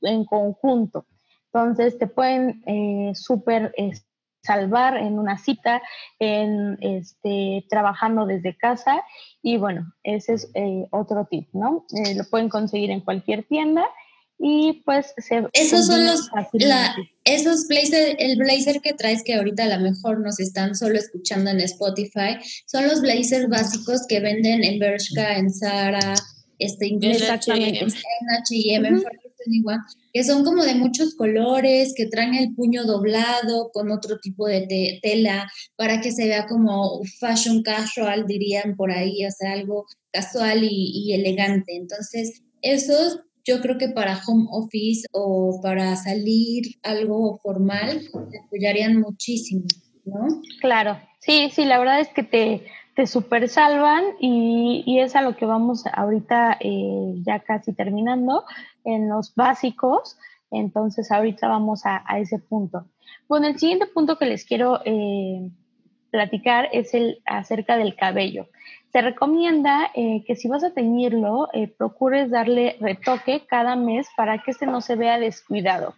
[0.02, 1.06] en conjunto.
[1.52, 2.64] Entonces te pueden
[3.14, 3.74] súper
[4.42, 5.82] salvar en una cita,
[6.20, 9.04] en este, trabajando desde casa.
[9.42, 11.86] Y bueno, ese es eh, otro tip, ¿no?
[11.94, 13.86] Eh, lo pueden conseguir en cualquier tienda
[14.40, 15.46] y pues se...
[15.52, 16.30] Esos son los...
[17.26, 21.52] esos blazer, el blazer que traes que ahorita a lo mejor nos están solo escuchando
[21.52, 26.14] en Spotify, son los blazers básicos que venden en Bershka, en Zara,
[26.60, 29.00] este, en H&M, en
[30.14, 35.00] que son como de muchos colores, que traen el puño doblado con otro tipo de
[35.02, 40.64] tela para que se vea como fashion casual, dirían por ahí, o sea, algo casual
[40.64, 41.76] y, elegante.
[41.76, 49.00] Entonces, esos yo creo que para home office o para salir algo formal, te apoyarían
[49.00, 49.64] muchísimo,
[50.06, 50.42] ¿no?
[50.62, 52.64] Claro, sí, sí, la verdad es que te,
[53.00, 58.44] te super salvan y, y, es a lo que vamos ahorita eh, ya casi terminando
[58.84, 60.18] en los básicos.
[60.52, 62.88] Entonces ahorita vamos a, ese punto.
[63.30, 65.50] Bueno, el siguiente punto que les quiero eh,
[66.12, 68.48] platicar es el acerca del cabello.
[68.92, 74.40] Se recomienda eh, que si vas a teñirlo, eh, procures darle retoque cada mes para
[74.40, 75.96] que este no se vea descuidado.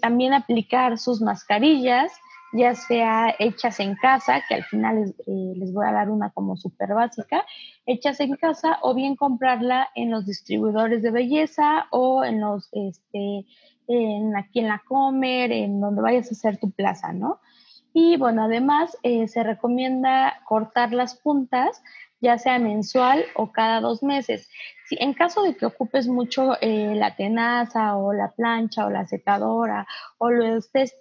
[0.00, 2.10] también aplicar sus mascarillas,
[2.52, 6.56] ya sea hechas en casa, que al final eh, les, voy a dar una como
[6.56, 7.44] súper básica,
[7.86, 13.46] hechas en casa o bien comprarla en los distribuidores de belleza o en los, este,
[13.88, 17.40] en, aquí en la Comer, en donde vayas a hacer tu plaza, ¿no?
[17.94, 21.82] Y bueno, además eh, se recomienda cortar las puntas,
[22.20, 24.48] ya sea mensual o cada dos meses.
[24.86, 29.06] Si, en caso de que ocupes mucho eh, la tenaza o la plancha o la
[29.06, 29.86] secadora
[30.18, 30.94] o lo estés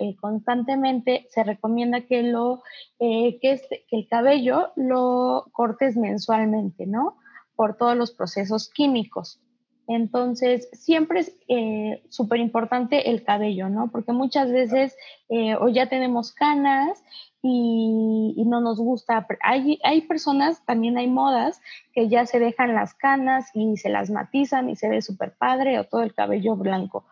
[0.00, 2.62] eh, constantemente, se recomienda que, lo,
[2.98, 7.16] eh, que, este, que el cabello lo cortes mensualmente, ¿no?
[7.56, 9.40] Por todos los procesos químicos.
[9.88, 13.90] Entonces, siempre es eh, súper importante el cabello, ¿no?
[13.90, 14.96] Porque muchas veces
[15.28, 17.02] eh, o ya tenemos canas
[17.42, 19.26] y, no nos gusta.
[19.42, 21.60] Hay, hay personas, también hay modas
[21.92, 25.78] que ya se dejan las canas y se las matizan y se ve súper padre
[25.78, 27.04] o todo el cabello blanco.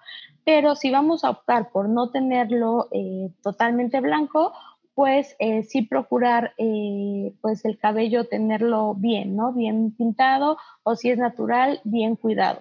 [0.44, 4.52] Pero si vamos a optar por no tenerlo eh, totalmente blanco,
[4.94, 9.52] pues eh, sí procurar eh, pues el cabello tenerlo bien, ¿no?
[9.52, 12.60] Bien pintado o si es natural, bien cuidado.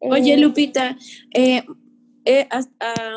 [0.00, 0.96] Oye, Lupita,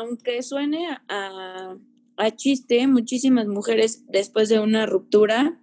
[0.00, 1.76] aunque suene a,
[2.18, 5.60] a, chiste, muchísimas mujeres después de una ruptura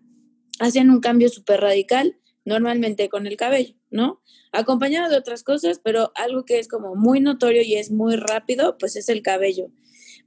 [0.59, 4.21] hacen un cambio súper radical, normalmente con el cabello, ¿no?
[4.51, 8.77] Acompañado de otras cosas, pero algo que es como muy notorio y es muy rápido,
[8.77, 9.67] pues es el cabello.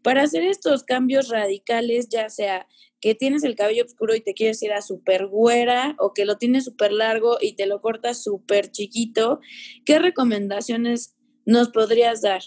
[0.03, 2.67] Para hacer estos cambios radicales, ya sea
[3.01, 6.37] que tienes el cabello oscuro y te quieres ir a súper güera o que lo
[6.37, 9.41] tienes súper largo y te lo cortas súper chiquito,
[9.85, 11.15] ¿qué recomendaciones
[11.47, 12.43] nos podrías dar?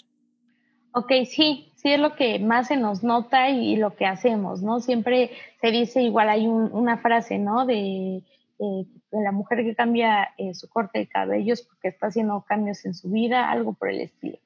[0.94, 4.80] Ok, sí, sí es lo que más se nos nota y, lo que hacemos, ¿no?
[4.80, 7.64] Siempre se dice, igual hay una frase, ¿no?
[7.66, 8.22] De,
[9.10, 12.94] la mujer que cambia eh, su corte de cabello es porque está haciendo cambios en
[12.94, 14.38] su vida, algo por el estilo.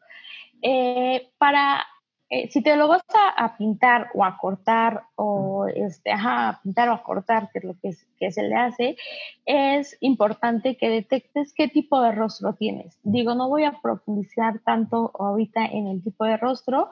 [0.62, 1.84] Eh, para
[2.28, 3.02] eh, si te lo vas
[3.36, 7.64] a, pintar o a cortar o este, ajá, a pintar o a cortar, que es
[7.64, 8.96] lo que, que, se le hace,
[9.44, 12.98] es importante que detectes qué tipo de rostro tienes.
[13.04, 16.90] Digo, no voy a profundizar tanto ahorita en el tipo de rostro,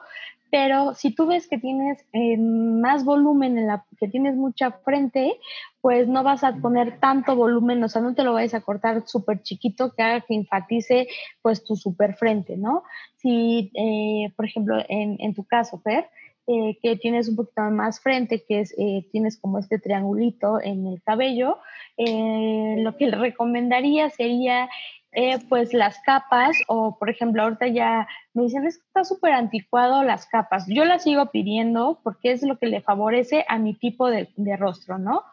[0.51, 5.39] pero si tú ves que tienes eh, más volumen, en la, que tienes mucha frente,
[5.81, 9.07] pues no vas a poner tanto volumen, o sea, no te lo vayas a cortar
[9.07, 11.07] súper chiquito que haga que enfatice
[11.41, 12.83] pues tu super frente, ¿no?
[13.17, 16.09] Si, eh, por ejemplo, en, en, tu caso, Fer,
[16.47, 18.75] eh, que tienes un poquito más frente, que es,
[19.11, 21.57] tienes como este triangulito en el cabello,
[21.97, 24.69] lo que le recomendaría sería
[25.15, 29.31] eh, pues las capas, o por ejemplo, ahorita ya me dicen, es que está súper
[29.31, 30.65] anticuado las capas.
[30.67, 34.97] Yo las sigo pidiendo porque es lo que le favorece a mi tipo de, rostro,
[34.97, 35.23] ¿no?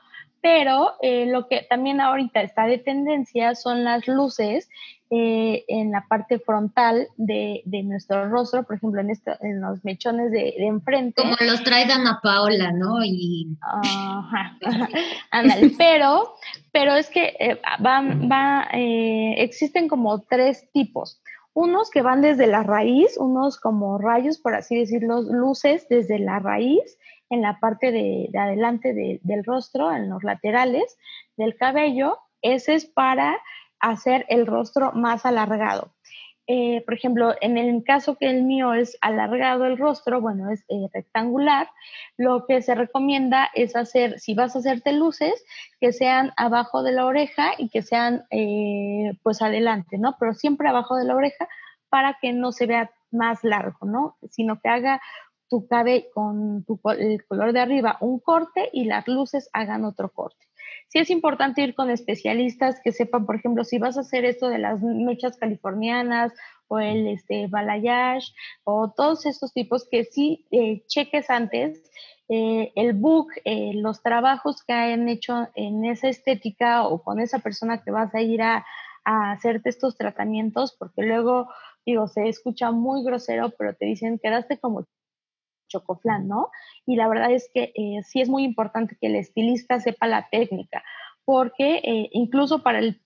[0.40, 4.68] pero eh, lo que también ahorita está de tendencia son las luces
[5.14, 10.30] eh, en la parte frontal de, nuestro rostro, por ejemplo, en, esto, en los mechones
[10.30, 11.20] de, enfrente.
[11.20, 13.04] Como los trae Dana Paola, ¿no?
[13.04, 13.54] Y...
[13.60, 14.56] Ajá,
[15.30, 16.32] ándale, pero,
[16.72, 21.20] pero es que eh, van, va, existen como tres tipos.
[21.52, 26.38] Unos que van desde la raíz, unos como rayos, por así decirlo, luces desde la
[26.38, 26.96] raíz,
[27.28, 30.96] en la parte de, adelante del rostro, en los laterales
[31.36, 32.16] del cabello.
[32.40, 33.36] Ese es para
[33.82, 35.92] hacer el rostro más alargado.
[36.48, 40.64] Eh, por ejemplo, en el caso que el mío es alargado el rostro, bueno, es
[40.68, 41.68] eh, rectangular,
[42.16, 45.44] lo que se recomienda es hacer, si vas a hacerte luces,
[45.80, 50.16] que sean abajo de la oreja y que sean eh, pues adelante, ¿no?
[50.18, 51.48] Pero siempre abajo de la oreja
[51.88, 54.16] para que no se vea más largo, ¿no?
[54.30, 55.00] Sino que haga
[55.48, 60.08] tu cabello con tu, el color de arriba un corte y las luces hagan otro
[60.08, 60.46] corte.
[60.92, 64.50] Sí es importante ir con especialistas que sepan, por ejemplo, si vas a hacer esto
[64.50, 66.34] de las mechas californianas
[66.68, 68.34] o el este, balayage
[68.64, 71.82] o todos estos tipos que sí eh, cheques antes
[72.28, 77.38] eh, el book, eh, los trabajos que han hecho en esa estética o con esa
[77.38, 78.66] persona que vas a ir a,
[79.04, 81.48] a hacerte estos tratamientos, porque luego,
[81.86, 84.86] digo, se escucha muy grosero, pero te dicen, quedaste como
[85.72, 86.50] chocoflan, ¿no?
[86.86, 90.28] Y la verdad es que eh, sí es muy importante que el estilista sepa la
[90.30, 90.84] técnica,
[91.24, 93.00] porque eh, incluso para el,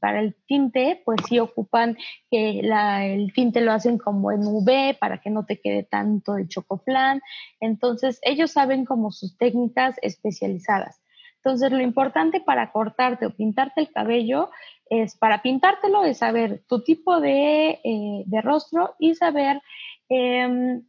[0.00, 1.96] para el tinte, pues sí ocupan
[2.30, 6.48] que el tinte lo hacen como en UV para que no te quede tanto de
[6.48, 7.20] chocoflan.
[7.60, 11.00] Entonces, ellos saben como sus técnicas especializadas.
[11.36, 14.50] Entonces, lo importante para cortarte o pintarte el cabello
[14.90, 19.62] es, para pintártelo, es saber tu tipo de, eh, de rostro y saber
[20.08, 20.82] em,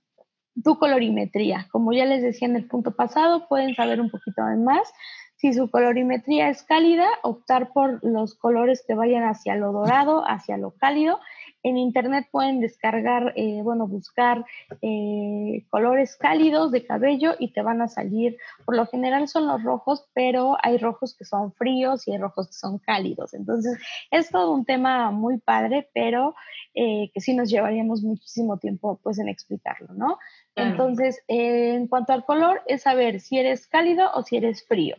[0.63, 1.67] tu colorimetría.
[1.71, 4.91] Como ya les decía en el punto pasado, pueden saber un poquito más.
[5.35, 10.57] Si su colorimetría es cálida, optar por los colores que vayan hacia lo dorado, hacia
[10.57, 11.19] lo cálido
[11.63, 14.45] en internet pueden descargar, eh, bueno, buscar
[14.81, 19.63] eh, colores cálidos de cabello y te van a salir, por lo general son los
[19.63, 23.33] rojos, pero hay rojos que son fríos y hay rojos que son cálidos.
[23.33, 23.77] Entonces,
[24.09, 26.35] es todo un tema muy padre, pero
[26.73, 30.17] eh, que sí nos llevaríamos muchísimo tiempo pues en explicarlo, ¿no?
[30.55, 34.95] Entonces, en cuanto al color, es saber si eres cálido o si eres frío.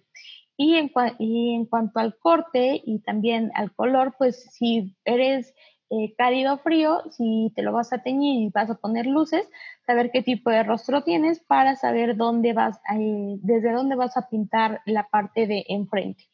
[0.57, 5.55] Y en, y en cuanto al corte y también al color, pues si eres
[5.95, 9.47] eh, cálido frío, si te lo vas a teñir y vas a poner luces,
[9.85, 14.27] saber qué tipo de rostro tienes para saber dónde vas, eh, desde dónde vas a
[14.31, 16.25] pintar la parte de enfrente.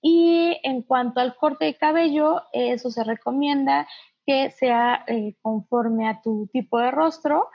[0.00, 3.88] Y en cuanto al corte de cabello, eso se recomienda
[4.24, 7.48] que sea eh, conforme a tu tipo de rostro.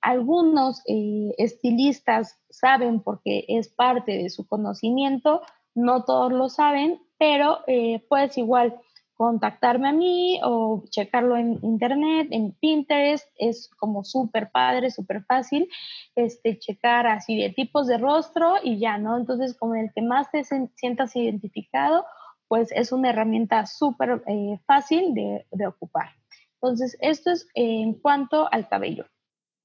[0.00, 5.42] algunos estilistas saben porque es parte de su conocimiento,
[5.74, 7.60] no todos lo saben, pero
[8.08, 8.74] puedes igual
[9.16, 15.68] contactarme a mí o checarlo en internet, en Pinterest, es como súper padre, súper fácil,
[16.16, 19.16] este, checar así de tipos de rostro y ya, ¿no?
[19.16, 22.04] Entonces, como el que más te sientas identificado,
[22.48, 26.10] pues es una herramienta súper eh, fácil de, de, ocupar.
[26.54, 29.06] Entonces, esto es en cuanto al cabello.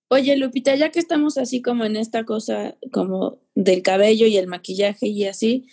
[0.09, 4.47] Oye, Lupita, ya que estamos así como en esta cosa como del cabello y el
[4.47, 5.67] maquillaje y así,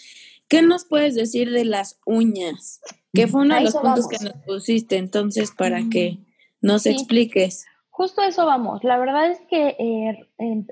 [0.49, 2.81] ¿qué nos puedes decir de las uñas?
[3.17, 6.19] Que fue uno de los puntos que nos pusiste, entonces, para que
[6.61, 7.67] nos expliques.
[7.91, 8.85] Justo eso vamos.
[8.85, 10.67] La verdad es que eh,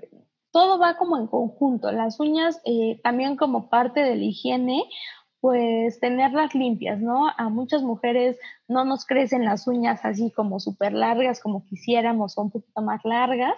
[0.52, 1.90] todo va como en conjunto.
[1.90, 4.84] Las uñas eh, también como parte de la higiene,
[5.40, 7.28] pues tenerlas limpias, ¿no?
[7.36, 8.38] A muchas mujeres
[8.68, 13.04] no nos crecen las uñas así como súper largas como quisiéramos o un poquito más
[13.04, 13.54] largas.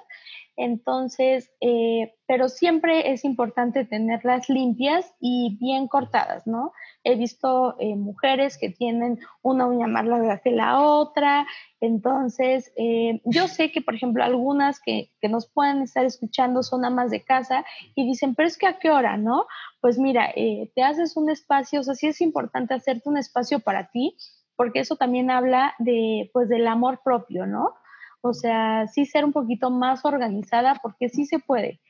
[0.58, 6.72] Entonces, eh, pero siempre es importante tenerlas limpias y bien cortadas, ¿no?
[7.04, 11.46] He visto eh, mujeres que tienen una uña más larga que la otra.
[11.78, 16.86] Entonces, eh, yo sé que, por ejemplo, algunas que, que, nos pueden estar escuchando son
[16.86, 19.44] amas de casa y dicen, pero es que a qué hora, ¿no?
[19.82, 23.90] Pues mira, te haces un espacio, o sea, sí es importante hacerte un espacio para
[23.90, 24.16] ti,
[24.56, 27.74] porque eso también habla de, pues, del amor propio, ¿no?
[28.20, 31.80] O sea, sí ser un poquito más organizada porque sí se puede.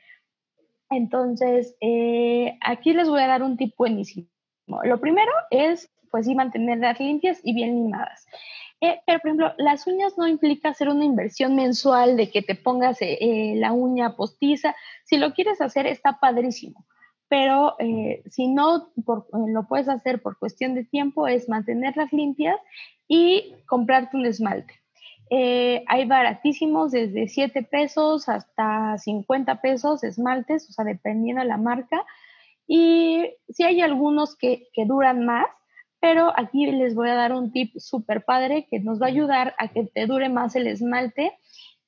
[0.91, 4.29] Entonces, eh, aquí les voy a dar un tip buenísimo.
[4.85, 8.27] Lo primero es, pues sí, mantenerlas limpias y bien limadas.
[8.81, 12.55] Eh, pero, por ejemplo, las uñas no implica hacer una inversión mensual de que te
[12.55, 14.77] pongas eh, la uña postiza.
[15.05, 16.85] Si lo quieres hacer, está padrísimo.
[17.29, 17.77] Pero
[18.31, 22.57] si no lo puedes hacer por cuestión de tiempo, es mantenerlas limpias
[23.09, 24.75] y comprarte un esmalte.
[25.29, 31.57] Eh, hay baratísimos desde 7 pesos hasta 50 pesos esmaltes, o sea, dependiendo de la
[31.57, 32.05] marca.
[32.69, 35.47] Y sí hay algunos que, que duran más,
[36.01, 39.55] pero aquí les voy a dar un tip súper padre que nos va a ayudar
[39.59, 41.33] a que te dure más el esmalte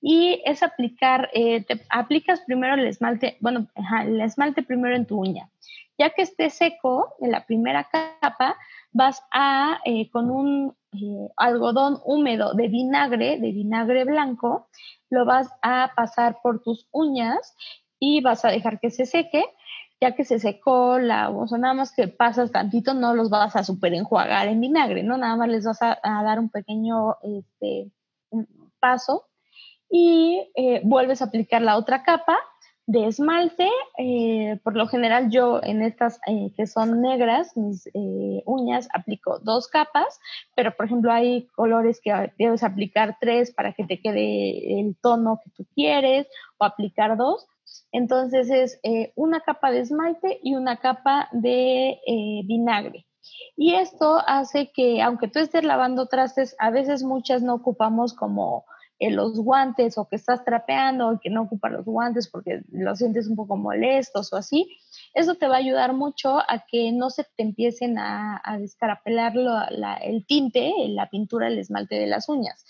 [0.01, 3.67] y es aplicar, eh, te aplicas primero el esmalte, bueno,
[4.05, 5.51] el esmalte primero en tu uña.
[5.99, 8.57] Ya que esté seco en la primera capa,
[8.93, 14.69] vas a, eh, con un eh, algodón húmedo de vinagre, de vinagre blanco,
[15.11, 17.57] lo vas a pasar por tus uñas
[17.99, 19.45] y vas a dejar que se seque.
[20.01, 23.65] Ya que se secó, la, o nada más que pasas tantito, no los vas a
[23.65, 25.19] super enjuagar en vinagre, ¿no?
[25.19, 27.91] Nada más les vas a, dar un pequeño este,
[28.79, 29.25] paso
[29.91, 32.39] y eh, vuelves a aplicar la otra capa
[32.87, 33.69] de esmalte.
[33.99, 37.89] Eh, por lo general yo en estas eh, que son negras, mis
[38.45, 40.21] uñas, aplico dos capas,
[40.55, 45.41] pero por ejemplo hay colores que debes aplicar tres para que te quede el tono
[45.43, 46.27] que tú quieres
[46.59, 47.47] o aplicar dos.
[47.93, 48.81] Entonces es
[49.15, 51.99] una capa de esmalte y una capa de
[52.47, 53.07] vinagre.
[53.57, 58.65] Y esto hace que, aunque tú estés lavando trastes, a veces muchas no ocupamos como
[59.01, 63.29] los guantes o que estás trapeando y que no ocupa los guantes porque los sientes
[63.29, 64.79] un poco molestos o así,
[65.15, 69.35] eso te va a ayudar mucho a que no se te empiecen a, a descarapelar
[70.03, 72.65] el tinte, la pintura, el esmalte de las uñas.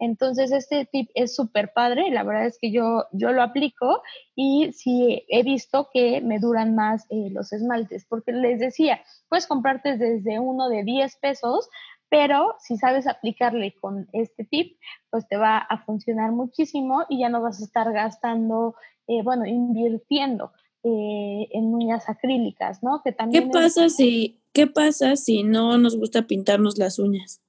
[0.00, 2.10] Entonces, este tip es súper padre.
[2.10, 4.02] La verdad es que yo, yo lo aplico
[4.34, 9.46] y sí he visto que me duran más eh, los esmaltes, porque les decía, puedes
[9.46, 11.68] comprarte desde uno de 10 pesos
[12.10, 14.76] pero si sabes aplicarle con este tip,
[15.10, 18.74] pues te va a funcionar muchísimo y ya no vas a estar gastando,
[19.06, 20.52] eh, bueno, invirtiendo
[20.82, 23.00] eh, en uñas acrílicas, ¿no?
[23.04, 27.40] Que también ¿Qué pasa si, qué pasa si no nos gusta pintarnos las uñas?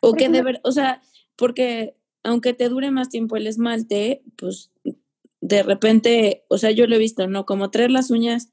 [0.00, 1.02] O que de ver, o sea,
[1.36, 1.94] porque
[2.24, 4.72] aunque te dure más tiempo el esmalte, pues
[5.42, 7.44] de repente, o sea, yo lo he visto, ¿no?
[7.44, 8.50] Como traer las uñas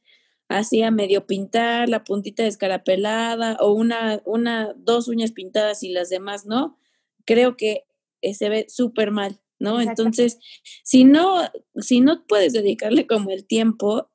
[0.48, 6.10] así a medio pintar, la puntita descarapelada o una, una, dos uñas pintadas y las
[6.10, 6.78] demás no,
[7.26, 7.86] creo que
[8.22, 9.82] eh, se ve súper mal, ¿no?
[9.82, 10.40] Entonces,
[10.84, 11.42] si no,
[11.76, 14.10] si no puedes dedicarle como el tiempo,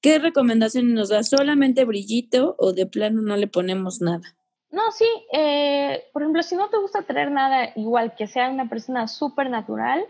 [0.00, 1.22] ¿qué recomendación nos da?
[1.22, 4.36] ¿Solamente brillito o de plano no le ponemos nada?
[4.70, 8.68] No, sí, eh, por ejemplo, si no te gusta traer nada igual que sea una
[8.68, 10.04] persona súper natural,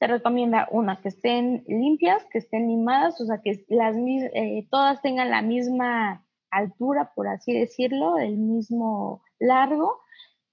[0.00, 5.02] se recomienda una, que estén limpias, que estén limadas, o sea, que las, eh, todas
[5.02, 10.00] tengan la misma altura, por así decirlo, el mismo largo,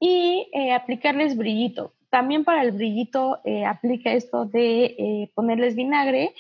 [0.02, 1.94] y eh, aplicarles brillito.
[2.10, 6.34] También para el brillito eh, aplica esto de ponerles vinagre,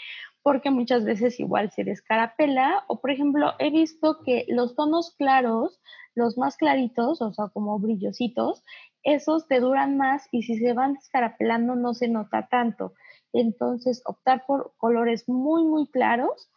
[0.43, 5.79] porque muchas veces igual se descarapela, o por ejemplo, he visto que los tonos claros,
[6.13, 8.63] los más claritos, o sea, como brillositos,
[9.07, 12.93] esos te duran más y si se van descarapelando no se nota tanto.
[13.31, 16.49] Entonces, optar por colores muy, muy claros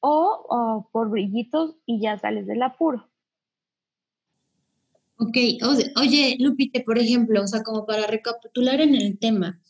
[0.00, 3.08] o, por brillitos y ya sales del apuro.
[5.16, 5.36] Ok,
[6.00, 9.60] oye, Lupite, por ejemplo, o sea, como para recapitular en el tema,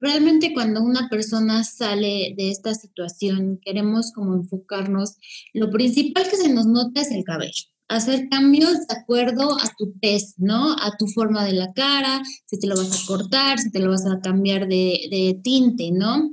[0.00, 5.16] realmente cuando una persona sale de esta situación, queremos como enfocarnos,
[5.54, 9.92] lo principal que se nos nota es el cabello hacer cambios de acuerdo a tu
[10.00, 10.72] test, ¿no?
[10.72, 13.90] A tu forma de la cara, si te lo vas a cortar, si te lo
[13.90, 16.30] vas a cambiar de, tinte, ¿no?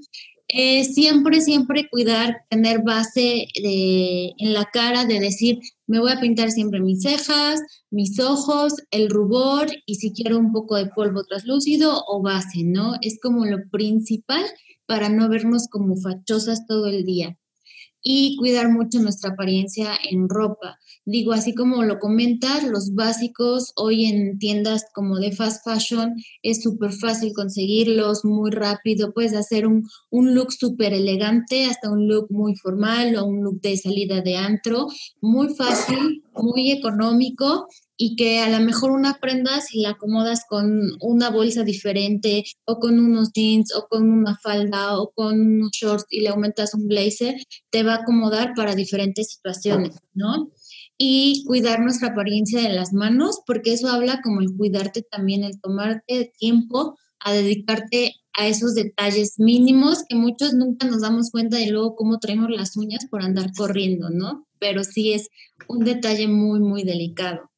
[0.48, 6.52] Eh, siempre, siempre cuidar, tener base en la cara de decir, me voy a pintar
[6.52, 12.04] siempre mis cejas, mis ojos, el rubor y si quiero un poco de polvo traslúcido
[12.06, 12.96] o base, ¿no?
[13.02, 14.44] Es como lo principal
[14.86, 17.38] para no vernos como fachosas todo el día
[18.04, 20.80] y cuidar mucho nuestra apariencia en ropa.
[21.06, 26.62] Digo, así como lo comentas, los básicos hoy en tiendas como de fast fashion es
[26.62, 32.28] súper fácil conseguirlos, muy rápido, puedes hacer un, un look súper elegante hasta un look
[32.30, 34.88] muy formal o un look de salida de antro,
[35.22, 40.92] muy fácil, muy económico y que a lo mejor una prenda si la acomodas con
[41.02, 46.06] una bolsa diferente o con unos jeans o con una falda o con unos shorts
[46.10, 47.36] y le aumentas un blazer,
[47.70, 50.50] te va a acomodar para diferentes situaciones, ¿no?
[51.04, 55.60] Y cuidar nuestra apariencia de las manos, porque eso habla como el cuidarte también, el
[55.60, 61.72] tomarte tiempo a dedicarte a esos detalles mínimos que muchos nunca nos damos cuenta de
[61.72, 64.46] luego cómo traemos las uñas por andar corriendo, ¿no?
[64.60, 65.30] Pero sí es
[65.68, 67.50] un detalle muy, muy delicado.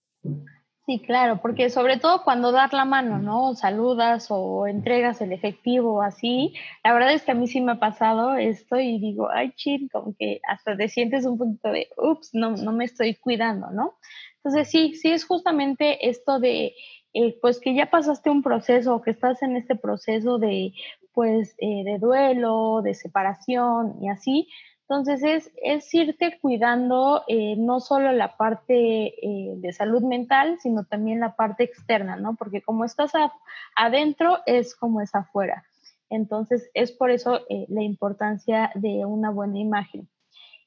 [0.86, 3.56] Sí, claro, porque sobre todo cuando das la mano, ¿no?
[3.56, 6.54] Saludas o entregas el efectivo o así,
[6.84, 9.88] la verdad es que a mí sí me ha pasado esto y digo, ay, chin,
[9.88, 13.96] como que hasta te sientes un poquito de, ups, no, no me estoy cuidando, ¿no?
[14.44, 16.74] Entonces sí, sí es justamente esto de,
[17.14, 20.74] eh, pues que ya pasaste un proceso o que estás en este proceso de,
[21.14, 24.50] pues, eh, de duelo, de separación y así,
[24.90, 30.84] Entonces es, es irte cuidando eh, no solo la parte eh, de salud mental, sino
[30.84, 32.36] también la parte externa, ¿no?
[32.36, 33.14] Porque como estás
[33.76, 35.64] adentro es como es afuera.
[36.10, 40.10] Entonces es por eso eh, la importancia de una buena imagen.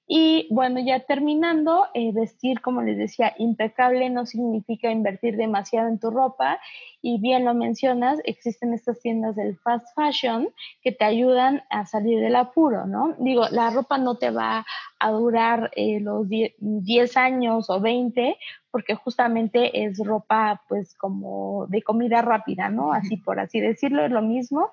[0.09, 5.99] Y bueno, ya terminando, eh, vestir, como les decía, impecable no significa invertir demasiado en
[5.99, 6.61] tu ropa.
[7.03, 10.49] Y bien lo mencionas, existen estas tiendas del fast fashion
[10.83, 13.17] que te ayudan a salir del apuro, ¿no?
[13.19, 14.65] Digo, la ropa no te va
[15.01, 18.37] a durar eh, los 10 años o 20
[18.71, 22.93] porque justamente es ropa pues como de comida rápida, ¿no?
[22.93, 24.71] Así por así decirlo, es lo mismo.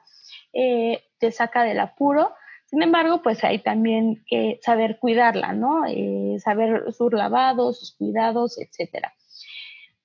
[0.51, 2.33] Eh, te saca del apuro
[2.73, 5.85] sin embargo, pues hay también que saber cuidarla, ¿no?
[5.87, 9.13] Eh, saber sus lavados, sus cuidados, etcétera.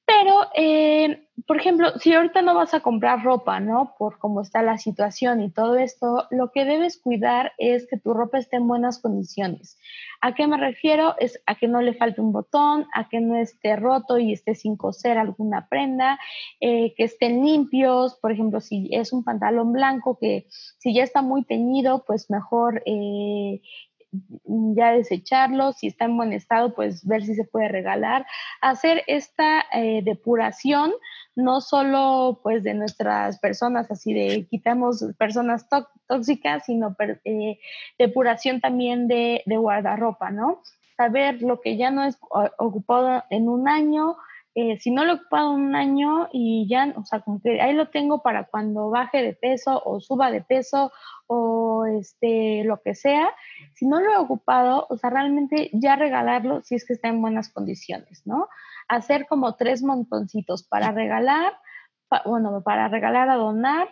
[0.09, 3.95] Pero, eh, por ejemplo, si ahorita no vas a comprar ropa, ¿no?
[3.99, 8.15] Por cómo está la situación y todo esto, lo que debes cuidar es que tu
[8.15, 9.79] ropa esté en buenas condiciones.
[10.23, 11.15] ¿A qué me refiero?
[11.19, 14.55] Es a que no le falte un botón, a que no esté roto y esté
[14.55, 16.19] sin coser alguna prenda,
[16.61, 20.47] eh, que estén limpios, por ejemplo, si es un pantalón blanco que
[20.79, 23.61] si ya está muy teñido, pues mejor eh,
[24.75, 28.27] ya desecharlo, si está en buen estado, pues ver si se puede regalar,
[28.61, 30.93] hacer esta eh, depuración,
[31.37, 35.67] no solo pues de nuestras personas, así de quitamos personas
[36.09, 37.59] tóxicas, sino eh,
[37.99, 40.63] depuración también de guardarropa, ¿no?
[40.97, 42.19] Saber lo que ya no es
[42.59, 44.17] ocupado en un año,
[44.61, 47.75] eh, si no lo he ocupado un año y ya, o sea, como que ahí
[47.75, 50.91] lo tengo para cuando baje de peso o suba de peso
[51.29, 53.33] o este, lo que sea,
[53.75, 57.23] si no lo he ocupado, o sea, realmente ya regalarlo si es que está en
[57.23, 58.49] buenas condiciones, ¿no?
[58.89, 61.53] Hacer como tres montoncitos para regalar,
[62.25, 63.89] bueno, para regalar a donar,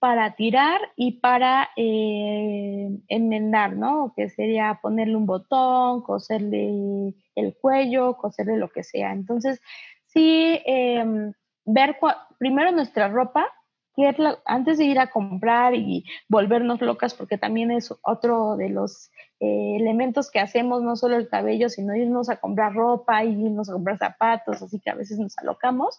[0.00, 4.14] para tirar y para eh, enmendar, ¿no?
[4.16, 9.12] Que sería ponerle un botón, coserle el cuello, coserle lo que sea.
[9.12, 9.60] Entonces,
[10.18, 11.32] sí, em,
[11.64, 11.96] ver
[12.38, 13.46] primero nuestra ropa,
[14.44, 19.10] antes de ir a comprar y volvernos locas, porque también es otro de los
[19.40, 23.72] eh, elementos que hacemos, no solo el cabello, sino irnos a comprar ropa, irnos a
[23.72, 25.98] comprar zapatos, así que a veces nos alocamos.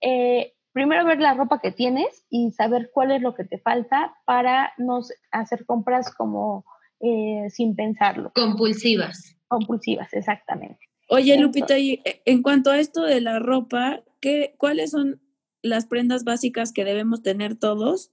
[0.00, 4.14] Eh, primero ver la ropa que tienes y saber cuál es lo que te falta
[4.24, 5.00] para no
[5.30, 6.64] hacer compras como
[7.00, 8.32] eh, sin pensarlo.
[8.34, 9.36] Compulsivas.
[9.48, 10.86] Compulsivas, exactamente.
[11.08, 15.20] Oye, Lupita, y en cuanto a esto de la ropa, ¿qué, ¿cuáles son
[15.62, 18.10] las prendas básicas que debemos tener todos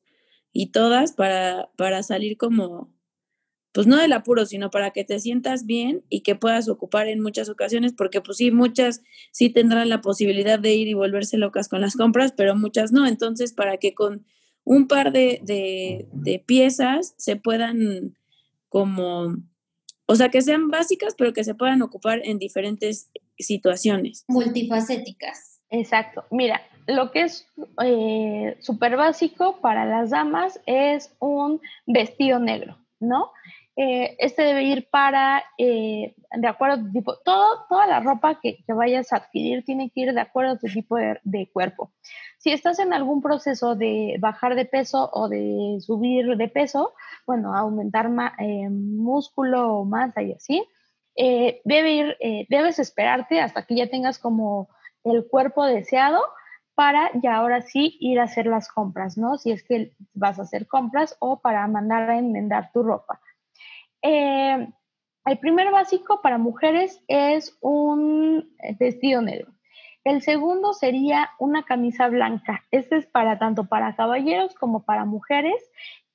[0.52, 2.94] y todas para, para salir como,
[3.72, 7.20] pues no del apuro, sino para que te sientas bien y que puedas ocupar en
[7.20, 11.70] muchas ocasiones, porque pues sí, muchas sí tendrán la posibilidad de ir y volverse locas
[11.70, 13.08] con las compras, pero muchas no.
[13.08, 14.26] Entonces, para que con
[14.64, 18.18] un par de, de, de piezas se puedan
[18.70, 19.38] como,
[20.06, 24.26] o sea, que sean básicas, pero que se puedan ocupar en diferentes situaciones.
[24.28, 25.62] Multifacéticas.
[25.70, 26.26] Exacto.
[26.30, 27.48] Mira, lo que es
[27.84, 33.32] eh, súper básico para las damas es un vestido negro, ¿no?
[33.76, 39.12] Eh, este debe ir para, eh, de acuerdo tipo, todo, toda la ropa que, vayas
[39.12, 41.92] a adquirir tiene que ir de acuerdo a tu tipo de, cuerpo.
[42.44, 46.94] Si estás en algún proceso de bajar de peso o de subir de peso,
[47.26, 48.10] bueno, aumentar
[48.70, 50.68] músculo o masa y así,
[51.16, 52.18] debe ir,
[52.50, 54.68] debes esperarte hasta que ya tengas como
[55.06, 56.22] el cuerpo deseado
[56.76, 59.38] para ya ahora sí ir a hacer las compras, ¿no?
[59.38, 63.22] Si es que vas a hacer compras o para mandar a enmendar tu ropa.
[64.02, 64.68] Eh,
[65.24, 69.53] el primer básico para mujeres es un vestido negro.
[70.04, 72.64] El segundo sería una camisa blanca.
[72.72, 75.56] Este es para tanto para caballeros como para mujeres.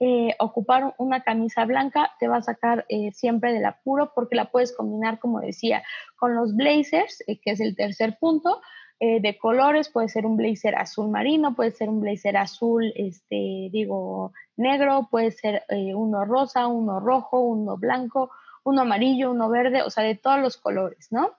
[0.01, 4.51] Eh, ocupar una camisa blanca te va a sacar eh, siempre del apuro porque la
[4.51, 5.83] puedes combinar, como decía,
[6.17, 8.61] con los blazers, que es el tercer punto,
[9.01, 13.69] eh, de colores, puede ser un blazer azul marino, puede ser un blazer azul, este,
[13.71, 18.31] digo, negro, puede ser eh, uno rosa, uno rojo, uno blanco,
[18.69, 21.33] uno amarillo, uno verde, o sea, de todos los colores, ¿no?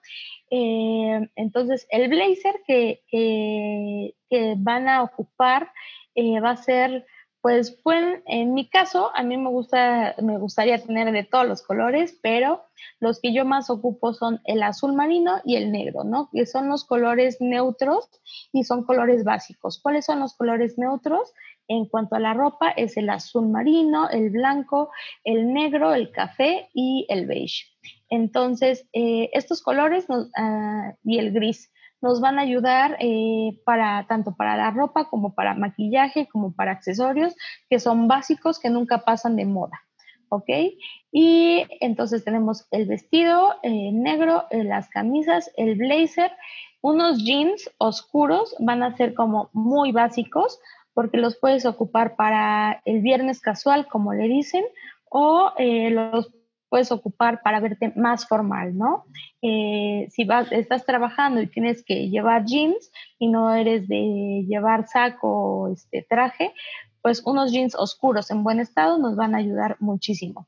[0.52, 5.72] Eh, entonces, el blazer que, que, que, van a ocupar
[6.44, 7.06] va a ser
[7.42, 11.62] pues, pues, en mi caso, a mí me gusta, me gustaría tener de todos los
[11.62, 12.64] colores, pero
[13.00, 16.30] los que yo más ocupo son el azul marino y el negro, ¿no?
[16.34, 18.10] Que son los colores neutros
[18.52, 19.80] y son colores básicos.
[19.82, 21.34] ¿Cuáles son los colores neutros?
[21.70, 24.90] En cuanto a la ropa, es el azul marino, el blanco,
[25.24, 27.68] el negro, el café y el beige.
[28.10, 31.72] Entonces, eh, estos colores ah, y el gris
[32.02, 36.72] nos van a ayudar eh, para tanto para la ropa como para maquillaje, como para
[36.72, 37.36] accesorios,
[37.70, 39.82] que son básicos que nunca pasan de moda.
[40.30, 40.50] ¿ok?
[41.12, 46.32] Y entonces tenemos el vestido negro, eh, las camisas, el blazer,
[46.82, 50.60] unos jeans oscuros, van a ser como muy básicos
[50.94, 54.66] porque los puedes ocupar para el viernes casual, como le dicen,
[55.10, 56.30] o eh, los
[56.70, 59.06] puedes ocupar para verte más formal, ¿no?
[59.42, 65.28] si vas, estás trabajando y tienes que llevar jeans y no eres de llevar saco
[65.28, 66.54] o este traje,
[67.02, 70.48] pues unos jeans oscuros en buen estado nos van a ayudar muchísimo.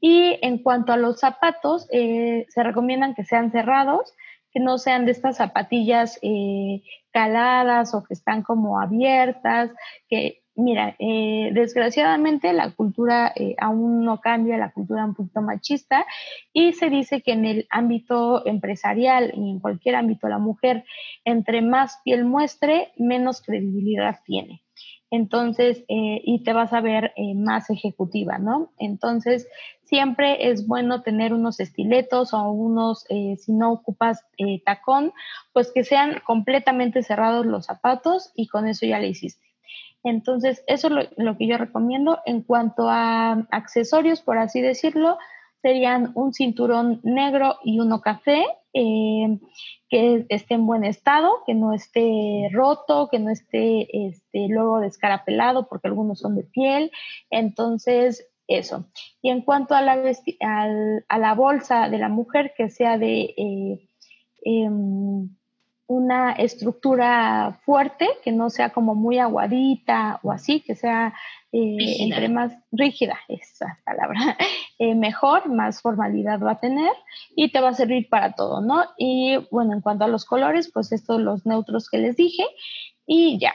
[0.00, 4.14] Y en cuanto a los zapatos, eh, se recomiendan que sean cerrados,
[4.50, 9.70] que no sean de estas zapatillas eh, caladas o que están como abiertas,
[10.08, 16.06] que mira, eh, desgraciadamente la cultura aún no cambia, la cultura un poquito machista
[16.52, 20.84] y se dice que en el ámbito empresarial y en cualquier ámbito la mujer
[21.24, 24.62] entre más piel muestre, menos credibilidad tiene
[25.12, 28.72] entonces, eh, y te vas a ver eh, más ejecutiva, ¿no?
[28.78, 29.46] Entonces,
[29.84, 34.24] siempre es bueno tener unos estiletos o unos, eh, si no ocupas
[34.64, 35.12] tacón,
[35.52, 39.41] pues que sean completamente cerrados los zapatos y con eso ya le hiciste.
[40.04, 42.18] Entonces, eso es lo, que yo recomiendo.
[42.26, 45.18] En cuanto a accesorios, por así decirlo,
[45.60, 48.44] serían un cinturón negro y uno café,
[48.74, 49.38] eh,
[49.88, 55.68] que esté en buen estado, que no esté roto, que no esté este, luego descarapelado,
[55.68, 56.90] porque algunos son de piel.
[57.30, 58.86] Entonces, eso.
[59.20, 59.98] Y en cuanto a la,
[61.08, 63.34] a la bolsa de la mujer, que sea de...
[63.36, 63.88] Eh,
[64.44, 65.28] em,
[65.86, 71.14] una estructura fuerte, que no sea como muy aguadita o así, que sea
[71.52, 74.38] eh, entre más rígida, esa palabra,
[74.78, 76.92] eh, mejor, más formalidad va a tener
[77.36, 78.84] y te va a servir para todo, ¿no?
[78.96, 82.44] Y bueno, en cuanto a los colores, pues estos los neutros que les dije
[83.06, 83.52] y ya.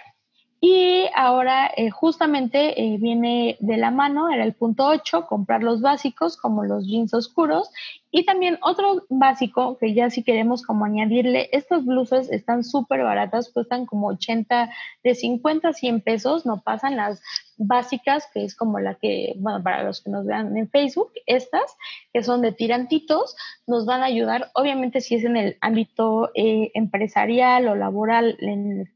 [0.59, 5.81] Y ahora eh, justamente eh, viene de la mano, era el punto 8, comprar los
[5.81, 7.69] básicos como los jeans oscuros.
[8.09, 13.51] Y también otro básico que ya si queremos como añadirle, estas blusas están súper baratas,
[13.53, 14.71] cuestan como 80,
[15.03, 17.21] de 50 a 100 pesos, no pasan las
[17.57, 21.77] básicas, que es como la que, bueno, para los que nos vean en Facebook, estas,
[22.11, 23.35] que son de tirantitos,
[23.67, 28.89] nos van a ayudar, obviamente si es en el ámbito eh, empresarial o laboral, en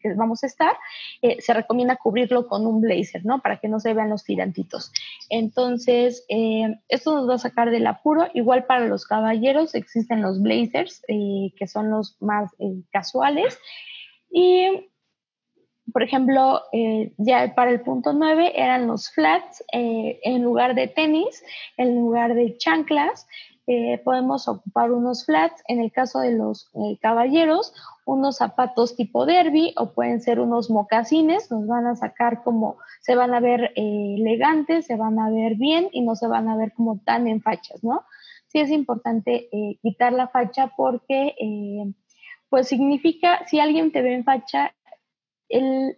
[0.00, 0.76] que vamos a estar,
[1.22, 3.40] eh, se recomienda cubrirlo con un blazer, ¿no?
[3.40, 4.92] Para que no se vean los tirantitos.
[5.28, 8.28] Entonces, eh, esto nos va a sacar del apuro.
[8.34, 12.50] Igual para los caballeros existen los blazers, eh, que son los más
[12.90, 13.58] casuales.
[14.30, 14.90] Y,
[15.92, 16.62] por ejemplo,
[17.18, 21.42] ya para el punto 9 eran los flats en lugar de tenis,
[21.76, 23.26] en lugar de chanclas.
[24.04, 27.72] Podemos ocupar unos flats, en el caso de los caballeros,
[28.10, 33.14] unos zapatos tipo derby o pueden ser unos mocasines, nos van a sacar como, se
[33.14, 36.56] van a ver eh, elegantes, se van a ver bien y no se van a
[36.56, 38.02] ver como tan en fachas, ¿no?
[38.48, 41.92] Sí es importante eh, quitar la facha porque eh,
[42.48, 44.74] pues significa, si alguien te ve en facha,
[45.48, 45.96] el,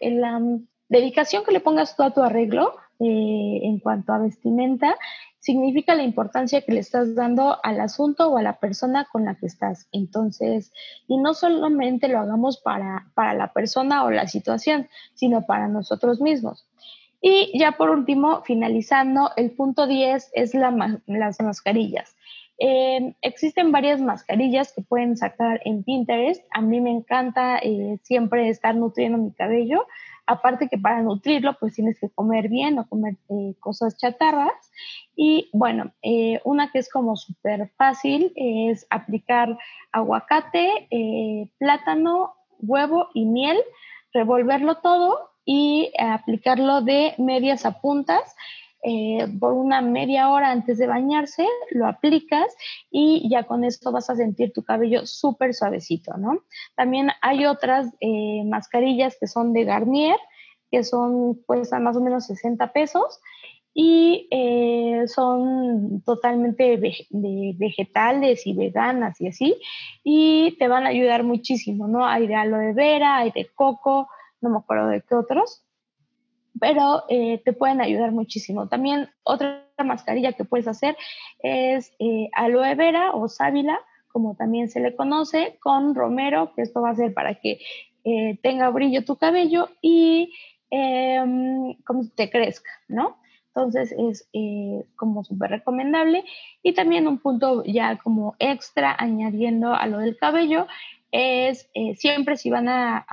[0.00, 0.40] la
[0.88, 4.96] dedicación que le pongas tú a tu arreglo en cuanto a vestimenta
[5.44, 9.34] significa la importancia que le estás dando al asunto o a la persona con la
[9.34, 9.86] que estás.
[9.92, 10.72] Entonces,
[11.06, 16.22] y no solamente lo hagamos para, para la persona o la situación, sino para nosotros
[16.22, 16.66] mismos.
[17.20, 22.16] Y ya por último, finalizando, el punto 10 es la, las mascarillas.
[22.56, 26.42] Eh, existen varias mascarillas que pueden sacar en Pinterest.
[26.52, 29.86] A mí me encanta eh, siempre estar nutriendo mi cabello.
[30.26, 34.72] Aparte que para nutrirlo, pues tienes que comer bien o comer eh, cosas chatarras.
[35.16, 39.58] Y bueno, eh, una que es como súper fácil es aplicar
[39.92, 43.58] aguacate, eh, plátano, huevo y miel,
[44.12, 48.34] revolverlo todo y aplicarlo de medias a puntas.
[48.86, 52.54] Eh, por una media hora antes de bañarse, lo aplicas
[52.90, 56.40] y ya con esto vas a sentir tu cabello súper suavecito, ¿no?
[56.76, 57.88] También hay otras
[58.44, 60.18] mascarillas que son de Garnier,
[60.70, 61.40] que son,
[61.72, 63.20] a más o menos 60 pesos
[63.74, 66.78] y eh, son totalmente
[67.58, 69.60] vegetales y veganas y así,
[70.04, 72.06] y te van a ayudar muchísimo, ¿no?
[72.06, 74.08] Hay de aloe vera, hay de coco,
[74.40, 75.64] no me acuerdo de qué otros,
[76.60, 78.68] pero eh, te pueden ayudar muchísimo.
[78.68, 80.96] También otra mascarilla que puedes hacer
[81.40, 83.78] es eh, aloe vera o sábila,
[84.08, 87.58] como también se le conoce, con romero, que esto va a ser para que
[88.42, 90.34] tenga brillo tu cabello y
[90.70, 93.16] em, como te crezca, ¿no?
[93.54, 96.24] Entonces es eh, como súper recomendable.
[96.62, 100.66] Y también un punto ya como extra añadiendo a lo del cabello
[101.16, 103.06] es eh, siempre si van a,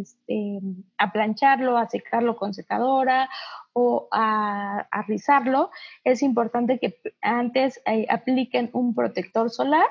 [0.00, 0.60] este,
[0.98, 3.28] a, plancharlo, a secarlo con secadora
[3.72, 5.72] o a, rizarlo,
[6.04, 9.88] es importante que antes eh, apliquen un protector solar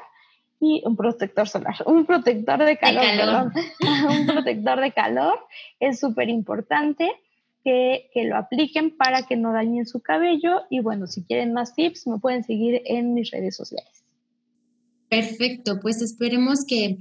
[0.62, 3.52] y un protector solar, un protector de calor,
[4.10, 5.38] un protector de calor.
[5.82, 7.12] Es súper importante
[7.62, 11.76] que, que, lo apliquen para que no dañen su cabello y bueno, si quieren más
[11.76, 14.06] tips me pueden seguir en mis redes sociales.
[15.10, 17.00] Perfecto, pues esperemos que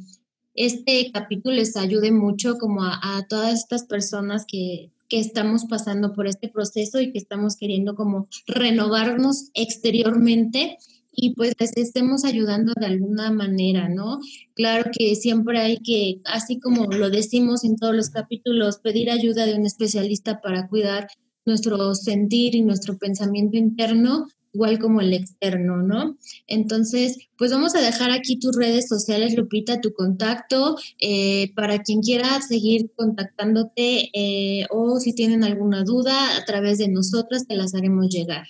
[0.54, 6.26] este capítulo les ayude mucho como a, todas estas personas que, que, estamos pasando por
[6.26, 10.78] este proceso y que estamos queriendo como renovarnos exteriormente
[11.14, 14.18] y pues les estemos ayudando de alguna manera, ¿no?
[14.54, 19.44] Claro que siempre hay que, así como lo decimos en todos los capítulos, pedir ayuda
[19.44, 21.08] de un especialista para cuidar
[21.44, 26.16] nuestro sentir y nuestro pensamiento interno, igual como el externo, ¿no?
[26.46, 32.00] Entonces, pues vamos a dejar aquí tus redes sociales, Lupita, tu contacto, eh, para quien
[32.00, 37.74] quiera seguir contactándote eh, o si tienen alguna duda a través de nosotras, te las
[37.74, 38.46] haremos llegar.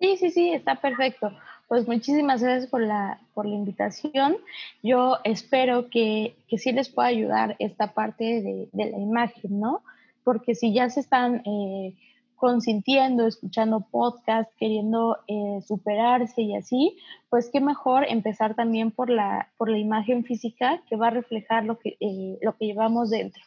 [0.00, 1.30] Sí, sí, sí, está perfecto.
[1.68, 4.36] Pues muchísimas gracias por la, por la invitación.
[4.82, 9.82] Yo espero que, que sí les pueda ayudar esta parte de, de la imagen, ¿no?
[10.24, 11.42] Porque si ya se están...
[11.46, 11.94] Eh,
[12.40, 16.96] consintiendo, escuchando podcast, queriendo eh, superarse y así,
[17.28, 21.66] pues qué mejor empezar también por la, por la imagen física que va a reflejar
[21.66, 23.42] lo que, eh, lo que llevamos dentro.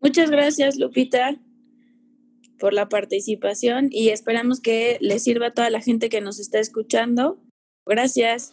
[0.00, 1.36] Muchas gracias, Lupita,
[2.58, 6.58] por la participación y esperamos que le sirva a toda la gente que nos está
[6.58, 7.38] escuchando.
[7.86, 8.52] Gracias.